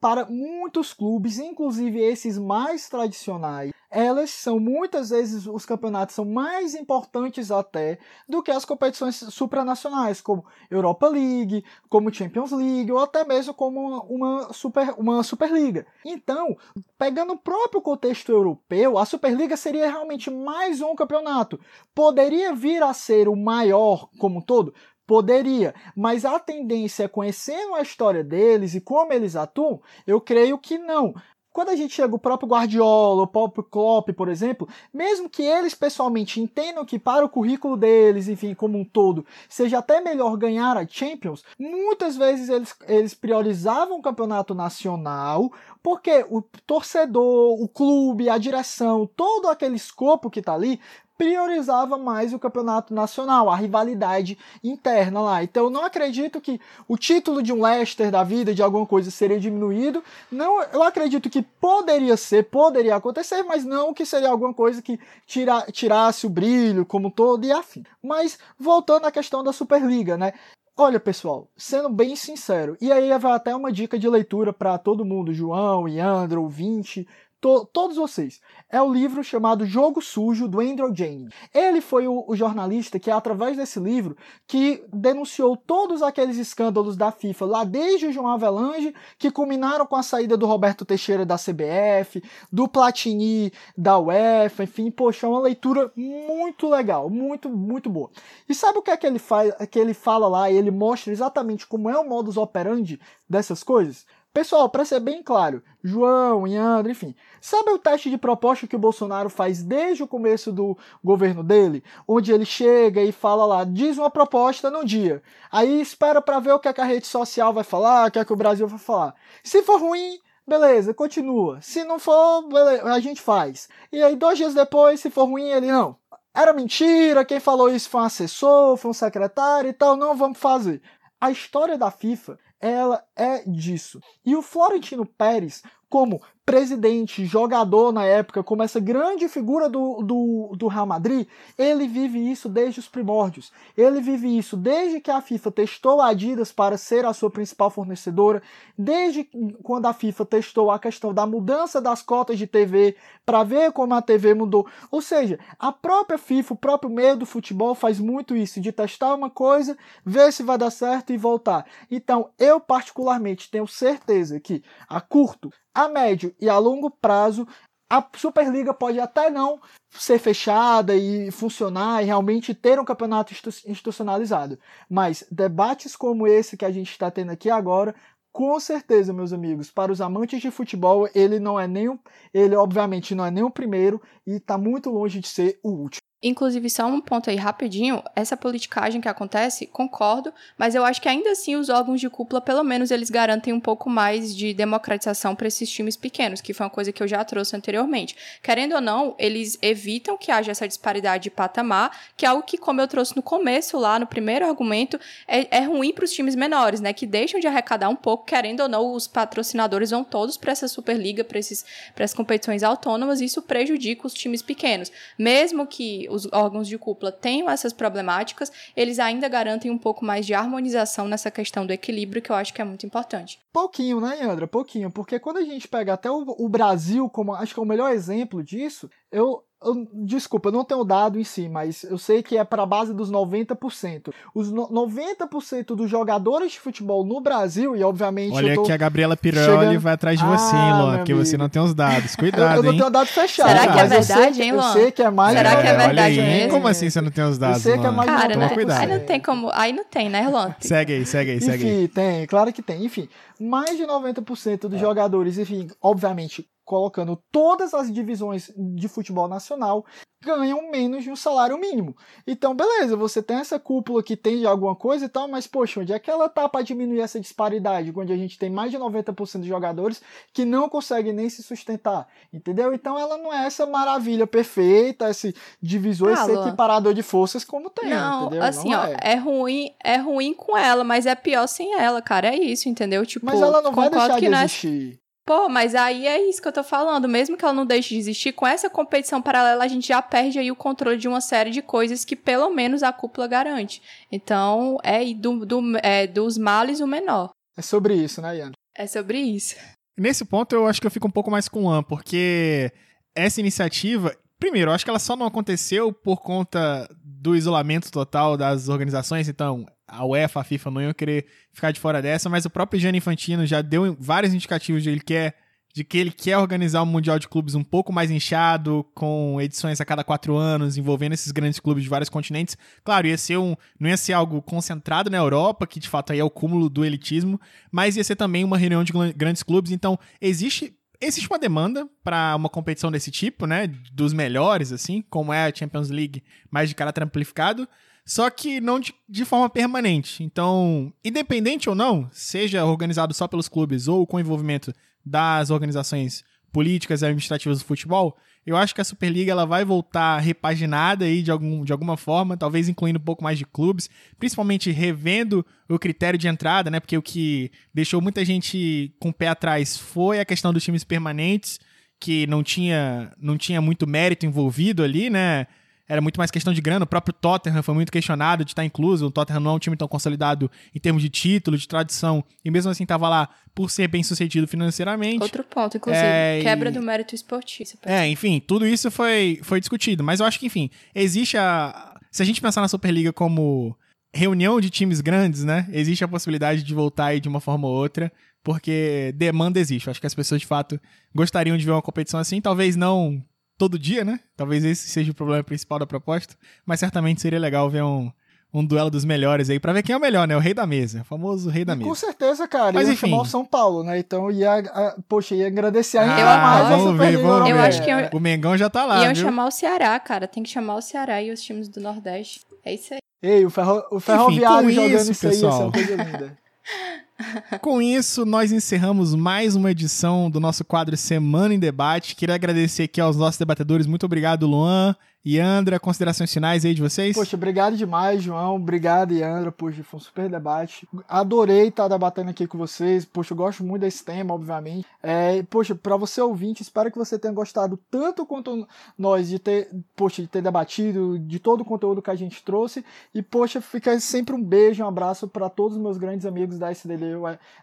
[0.00, 6.74] para muitos clubes, inclusive esses mais tradicionais, elas são muitas vezes os campeonatos são mais
[6.74, 13.22] importantes até do que as competições supranacionais, como Europa League, como Champions League ou até
[13.22, 15.86] mesmo como uma super uma Superliga.
[16.04, 16.56] Então,
[16.98, 21.60] pegando o próprio contexto europeu, a Superliga seria realmente mais um campeonato.
[21.94, 24.72] Poderia vir a ser o maior como um todo?
[25.06, 30.78] Poderia, mas a tendência, conhecendo a história deles e como eles atuam, eu creio que
[30.78, 31.14] não.
[31.52, 35.74] Quando a gente chega o próprio Guardiola, o próprio Klopp, por exemplo, mesmo que eles
[35.74, 40.78] pessoalmente entendam que para o currículo deles, enfim, como um todo, seja até melhor ganhar
[40.78, 48.30] a Champions, muitas vezes eles, eles priorizavam o campeonato nacional, porque o torcedor, o clube,
[48.30, 50.80] a direção, todo aquele escopo que está ali,
[51.16, 55.42] priorizava mais o campeonato nacional, a rivalidade interna lá.
[55.42, 59.10] Então eu não acredito que o título de um Leicester da vida, de alguma coisa,
[59.10, 60.02] seria diminuído.
[60.30, 64.98] Não, eu acredito que poderia ser, poderia acontecer, mas não que seria alguma coisa que
[65.26, 67.84] tira, tirasse o brilho como todo e afim.
[68.02, 70.32] Mas voltando à questão da Superliga, né?
[70.74, 75.04] Olha, pessoal, sendo bem sincero, e aí vai até uma dica de leitura para todo
[75.04, 77.06] mundo, João, Iandro, ouvinte,
[77.42, 78.40] to todos vocês.
[78.70, 81.28] É o livro chamado Jogo Sujo, do Andrew Jane.
[81.52, 84.16] Ele foi o, o, jornalista que, através desse livro,
[84.46, 89.96] que denunciou todos aqueles escândalos da FIFA, lá desde o João Avelange, que culminaram com
[89.96, 95.40] a saída do Roberto Teixeira da CBF, do Platini da UEFA, enfim, poxa, é uma
[95.40, 98.10] leitura muito legal, muito, muito boa.
[98.48, 100.50] E sabe o que é que ele, faz, que ele fala lá?
[100.50, 104.06] Ele mostra exatamente como é o modus operandi dessas coisas?
[104.32, 108.78] Pessoal, para ser bem claro, João, Iandro, enfim, sabe o teste de proposta que o
[108.78, 110.74] Bolsonaro faz desde o começo do
[111.04, 111.84] governo dele?
[112.08, 115.22] Onde ele chega e fala lá, diz uma proposta num dia.
[115.50, 118.18] Aí espera para ver o que, é que a rede social vai falar, o que,
[118.18, 119.14] é que o Brasil vai falar.
[119.44, 120.18] Se for ruim,
[120.48, 121.60] beleza, continua.
[121.60, 123.68] Se não for, beleza, a gente faz.
[123.92, 125.94] E aí, dois dias depois, se for ruim, ele não.
[126.34, 130.38] Era mentira, quem falou isso foi um assessor, foi um secretário e tal, não vamos
[130.38, 130.80] fazer.
[131.20, 134.00] A história da FIFA ela é disso.
[134.24, 140.56] E o Florentino Pérez, como presidente, jogador na época, como essa grande figura do, do,
[140.56, 143.52] do Real Madrid, ele vive isso desde os primórdios.
[143.76, 147.70] Ele vive isso desde que a FIFA testou a Adidas para ser a sua principal
[147.70, 148.42] fornecedora,
[148.76, 149.28] desde
[149.62, 153.94] quando a FIFA testou a questão da mudança das cotas de TV para ver como
[153.94, 154.66] a TV mudou.
[154.90, 159.14] Ou seja, a própria FIFA, o próprio meio do futebol faz muito isso, de testar
[159.14, 161.64] uma coisa, ver se vai dar certo e voltar.
[161.90, 167.46] Então, eu particularmente tenho certeza que a curto, a médio e a longo prazo,
[167.90, 169.60] a Superliga pode até não
[169.90, 173.34] ser fechada e funcionar e realmente ter um campeonato
[173.66, 174.58] institucionalizado.
[174.88, 177.94] Mas debates como esse que a gente está tendo aqui agora
[178.32, 182.00] com certeza, meus amigos, para os amantes de futebol, ele não é nem o,
[182.32, 186.00] ele obviamente não é nem o primeiro e está muito longe de ser o último.
[186.22, 191.08] Inclusive, só um ponto aí rapidinho, essa politicagem que acontece, concordo, mas eu acho que
[191.08, 195.34] ainda assim os órgãos de cúpula, pelo menos, eles garantem um pouco mais de democratização
[195.34, 198.16] para esses times pequenos, que foi uma coisa que eu já trouxe anteriormente.
[198.40, 202.56] Querendo ou não, eles evitam que haja essa disparidade de patamar, que é algo que,
[202.56, 206.36] como eu trouxe no começo lá, no primeiro argumento, é, é ruim para os times
[206.36, 206.92] menores, né?
[206.92, 210.68] Que deixam de arrecadar um pouco, querendo ou não, os patrocinadores vão todos para essa
[210.68, 214.92] Superliga, para essas competições autônomas, e isso prejudica os times pequenos.
[215.18, 220.26] Mesmo que os órgãos de cúpula tenham essas problemáticas, eles ainda garantem um pouco mais
[220.26, 223.40] de harmonização nessa questão do equilíbrio, que eu acho que é muito importante.
[223.52, 224.46] Pouquinho, né, Andra?
[224.46, 227.66] Pouquinho, porque quando a gente pega até o, o Brasil como acho que é o
[227.66, 232.22] melhor exemplo disso, eu eu, desculpa, eu não tenho dado em si, mas eu sei
[232.22, 234.12] que é para a base dos 90%.
[234.34, 238.34] Os no, 90% dos jogadores de futebol no Brasil, e obviamente.
[238.34, 239.80] Olha tô que a Gabriela Piroli chegando...
[239.80, 241.26] vai atrás de você, ah, hein, Luan, porque amigo.
[241.26, 242.16] você não tem os dados.
[242.16, 243.48] Cuidado, eu, eu não tenho dado fechado.
[243.48, 244.66] Será que é verdade, hein, Luan?
[244.66, 245.36] Eu sei que é mais.
[245.36, 246.52] Será que é verdade olha aí, mesmo?
[246.52, 247.64] Como assim você não tem os dados?
[247.64, 248.48] Eu sei que é mais Cara, né?
[248.48, 248.80] cuidado.
[248.80, 249.50] Aí não tem como.
[249.52, 250.54] Aí não tem, né, Luan?
[250.60, 251.88] Segue aí, segue aí, segue enfim, aí.
[251.88, 252.84] tem, claro que tem.
[252.84, 253.08] Enfim,
[253.40, 259.84] mais de 90% dos jogadores, enfim, obviamente, colocando todas as divisões de futebol nacional,
[260.24, 261.94] ganham menos de um salário mínimo.
[262.26, 265.80] Então, beleza, você tem essa cúpula que tem de alguma coisa e tal, mas, poxa,
[265.80, 267.92] onde é que ela tá para diminuir essa disparidade?
[267.94, 270.00] Onde a gente tem mais de 90% de jogadores
[270.32, 272.72] que não conseguem nem se sustentar, entendeu?
[272.72, 277.90] Então, ela não é essa maravilha perfeita, esse divisor, esse equiparador de forças como tem,
[277.90, 278.44] não, entendeu?
[278.44, 278.96] Assim, não ó, é.
[279.02, 283.04] é ruim, é ruim com ela, mas é pior sem ela, cara, é isso, entendeu?
[283.04, 285.01] Tipo, mas ela não vai deixar de é- existir.
[285.24, 287.08] Pô, mas aí é isso que eu tô falando.
[287.08, 290.38] Mesmo que ela não deixe de existir, com essa competição paralela, a gente já perde
[290.38, 293.80] aí o controle de uma série de coisas que pelo menos a cúpula garante.
[294.10, 297.30] Então, é, do, do, é dos males o menor.
[297.56, 298.52] É sobre isso, né, Ian?
[298.76, 299.54] É sobre isso.
[299.96, 302.72] Nesse ponto, eu acho que eu fico um pouco mais com o Lan, porque
[303.14, 308.36] essa iniciativa, primeiro, eu acho que ela só não aconteceu por conta do isolamento total
[308.36, 312.44] das organizações, então a UEFA, a FIFA não iam querer ficar de fora dessa, mas
[312.44, 315.36] o próprio Gianni Infantino já deu vários indicativos de ele quer
[315.72, 319.80] de que ele quer organizar um Mundial de Clubes um pouco mais inchado, com edições
[319.80, 322.58] a cada quatro anos, envolvendo esses grandes clubes de vários continentes.
[322.84, 326.18] Claro, ia ser um, não ia ser algo concentrado na Europa, que de fato aí
[326.18, 327.40] é o cúmulo do elitismo,
[327.70, 329.72] mas ia ser também uma reunião de grandes clubes.
[329.72, 333.66] Então, existe existe uma demanda para uma competição desse tipo, né?
[333.92, 337.68] Dos melhores, assim, como é a Champions League, mais de caráter amplificado
[338.04, 340.24] só que não de, de, forma permanente.
[340.24, 344.72] Então, independente ou não, seja organizado só pelos clubes ou com envolvimento
[345.04, 350.18] das organizações políticas e administrativas do futebol, eu acho que a Superliga ela vai voltar
[350.18, 353.88] repaginada aí de, algum, de alguma forma, talvez incluindo um pouco mais de clubes,
[354.18, 356.80] principalmente revendo o critério de entrada, né?
[356.80, 360.82] Porque o que deixou muita gente com o pé atrás foi a questão dos times
[360.82, 361.60] permanentes,
[362.00, 365.46] que não tinha, não tinha muito mérito envolvido ali, né?
[365.88, 366.84] Era muito mais questão de grana.
[366.84, 369.06] O próprio Tottenham foi muito questionado de estar incluso.
[369.06, 372.50] O Tottenham não é um time tão consolidado em termos de título, de tradição, e
[372.50, 375.22] mesmo assim estava lá por ser bem sucedido financeiramente.
[375.22, 377.70] Outro ponto, inclusive, é, quebra do mérito esportivo.
[377.84, 380.02] É, enfim, tudo isso foi, foi discutido.
[380.02, 381.98] Mas eu acho que, enfim, existe a.
[382.10, 383.76] Se a gente pensar na Superliga como
[384.14, 385.66] reunião de times grandes, né?
[385.72, 388.12] Existe a possibilidade de voltar aí de uma forma ou outra,
[388.42, 389.86] porque demanda existe.
[389.86, 390.78] Eu acho que as pessoas de fato
[391.14, 393.24] gostariam de ver uma competição assim, talvez não
[393.56, 394.20] todo dia, né?
[394.36, 396.34] Talvez esse seja o problema principal da proposta,
[396.66, 398.10] mas certamente seria legal ver um,
[398.52, 400.36] um duelo dos melhores aí, pra ver quem é o melhor, né?
[400.36, 401.88] O rei da mesa, o famoso rei da mesa.
[401.88, 402.72] Com certeza, cara.
[402.72, 403.08] Mas ia enfim.
[403.08, 403.98] chamar o São Paulo, né?
[403.98, 407.62] Então ia, a, poxa, ia agradecer ainda ah, mais vamos ver, vamos eu ver.
[407.62, 409.24] acho que eu, o Mengão já tá lá, Iam viu?
[409.24, 410.28] chamar o Ceará, cara.
[410.28, 412.40] Tem que chamar o Ceará e os times do Nordeste.
[412.64, 413.00] É isso aí.
[413.22, 416.38] Ei, o, ferro, o Ferroviário enfim, jogando isso, isso aí, é uma coisa linda.
[417.60, 422.16] Com isso, nós encerramos mais uma edição do nosso quadro Semana em Debate.
[422.16, 423.86] Queria agradecer aqui aos nossos debatedores.
[423.86, 427.14] Muito obrigado, Luan, Yandra, considerações finais aí de vocês?
[427.14, 428.56] Poxa, obrigado demais, João.
[428.56, 429.52] Obrigado, Yandra.
[429.52, 430.88] Poxa, foi um super debate.
[431.08, 433.04] Adorei estar debatendo aqui com vocês.
[433.04, 434.84] Poxa, eu gosto muito desse tema, obviamente.
[435.00, 438.66] É, poxa, para você ouvinte, espero que você tenha gostado tanto quanto
[438.98, 442.84] nós de ter, poxa, de ter debatido, de todo o conteúdo que a gente trouxe.
[443.14, 446.72] E, poxa, fica sempre um beijo, um abraço para todos os meus grandes amigos da
[446.72, 447.14] SDD,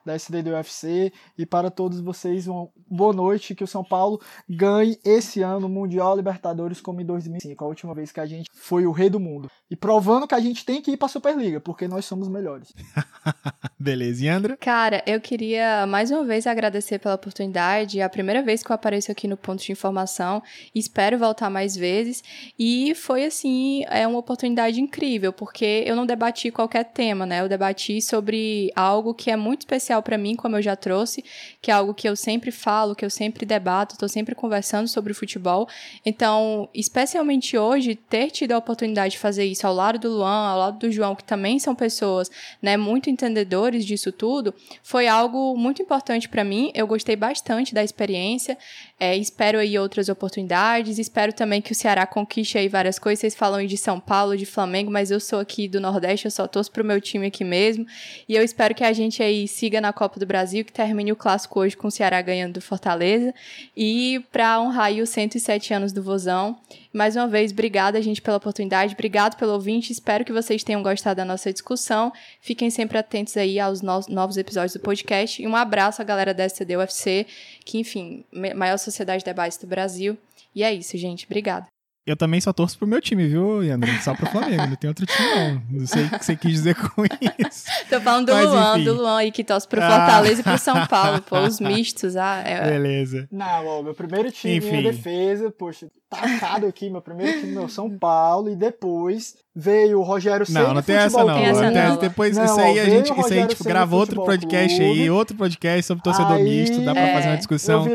[0.05, 3.53] da SDD UFC e para todos vocês, uma boa noite.
[3.53, 7.48] Que o São Paulo ganhe esse ano o Mundial Libertadores como em 2005.
[7.49, 9.49] 2005, a última vez que a gente foi o rei do mundo.
[9.69, 12.73] E provando que a gente tem que ir pra Superliga, porque nós somos melhores.
[13.79, 14.57] Beleza, e Andra?
[14.57, 17.99] Cara, eu queria mais uma vez agradecer pela oportunidade.
[17.99, 20.41] É a primeira vez que eu apareço aqui no Ponto de Informação.
[20.73, 22.23] Espero voltar mais vezes.
[22.57, 27.41] E foi, assim, é uma oportunidade incrível, porque eu não debati qualquer tema, né?
[27.41, 31.23] Eu debati sobre algo que é muito especial para mim, como eu já trouxe,
[31.61, 35.13] que é algo que eu sempre falo, que eu sempre debato, tô sempre conversando sobre
[35.13, 35.67] futebol.
[36.05, 40.59] Então, especialmente hoje, ter tido a oportunidade de fazer isso ao lado do Luan, ao
[40.59, 42.29] lado do João, que também são pessoas,
[42.61, 46.71] né, muito entendedores disso tudo, foi algo muito importante para mim.
[46.73, 48.57] Eu gostei bastante da experiência.
[48.99, 50.99] É, espero aí outras oportunidades.
[50.99, 53.21] Espero também que o Ceará conquiste aí várias coisas.
[53.21, 56.45] Vocês falam de São Paulo, de Flamengo, mas eu sou aqui do Nordeste, eu só
[56.47, 57.85] torço pro meu time aqui mesmo.
[58.27, 61.15] E eu espero que a gente aí siga na Copa do Brasil, que termine o
[61.15, 63.33] clássico hoje com o Ceará ganhando do Fortaleza.
[63.75, 66.57] E para honrar aí os 107 anos do Vozão.
[66.91, 68.95] Mais uma vez, obrigada, gente, pela oportunidade.
[68.95, 69.93] Obrigado pelo ouvinte.
[69.93, 72.11] Espero que vocês tenham gostado da nossa discussão.
[72.41, 75.39] Fiquem sempre atentos aí aos novos episódios do podcast.
[75.39, 77.27] E um abraço à galera da SCD UFC,
[77.63, 78.25] que, enfim,
[78.55, 79.25] maior sociedade de
[79.59, 80.17] do Brasil.
[80.53, 81.25] E é isso, gente.
[81.25, 81.67] Obrigada.
[82.05, 83.91] Eu também só torço pro meu time, viu, Yandra?
[84.01, 85.79] Só pro Flamengo, não tem outro time, não.
[85.79, 87.65] Não sei o que você quis dizer com isso.
[87.87, 88.83] Tô falando do Mas, Luan, enfim.
[88.85, 90.41] do Luan aí, que torce pro Fortaleza ah.
[90.41, 92.15] e pro São Paulo, pô, os mistos.
[92.15, 92.71] Ah, é...
[92.71, 93.27] Beleza.
[93.31, 94.71] Não, ó, meu primeiro time, enfim.
[94.71, 100.03] minha defesa, poxa, tacado aqui, meu primeiro time, meu São Paulo, e depois veio o
[100.03, 101.35] Rogério Ceni Não, não tem essa não.
[101.35, 101.97] Tem essa não.
[101.97, 105.01] Depois não, isso aí a gente, isso aí, tipo, grava outro podcast Clube.
[105.01, 107.87] aí, outro podcast sobre torcedor aí, misto, dá pra é, fazer uma discussão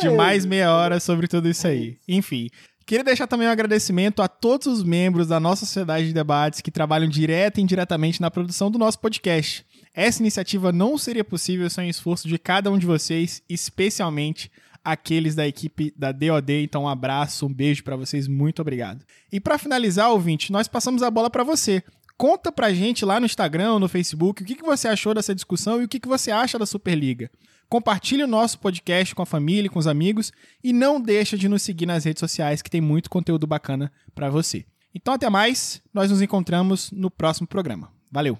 [0.00, 1.96] de mais meia hora sobre tudo isso aí.
[2.06, 2.48] Enfim.
[2.86, 6.70] Queria deixar também um agradecimento a todos os membros da nossa sociedade de debates que
[6.70, 9.64] trabalham direta e indiretamente na produção do nosso podcast.
[9.94, 14.50] Essa iniciativa não seria possível sem o esforço de cada um de vocês, especialmente
[14.84, 16.62] aqueles da equipe da DOD.
[16.62, 19.02] Então, um abraço, um beijo para vocês, muito obrigado.
[19.32, 21.82] E para finalizar, ouvinte, nós passamos a bola para você.
[22.18, 25.80] Conta pra gente lá no Instagram no Facebook o que, que você achou dessa discussão
[25.80, 27.30] e o que, que você acha da Superliga.
[27.74, 30.30] Compartilhe o nosso podcast com a família, com os amigos
[30.62, 34.30] e não deixa de nos seguir nas redes sociais que tem muito conteúdo bacana para
[34.30, 34.64] você.
[34.94, 37.90] Então até mais, nós nos encontramos no próximo programa.
[38.12, 38.38] Valeu.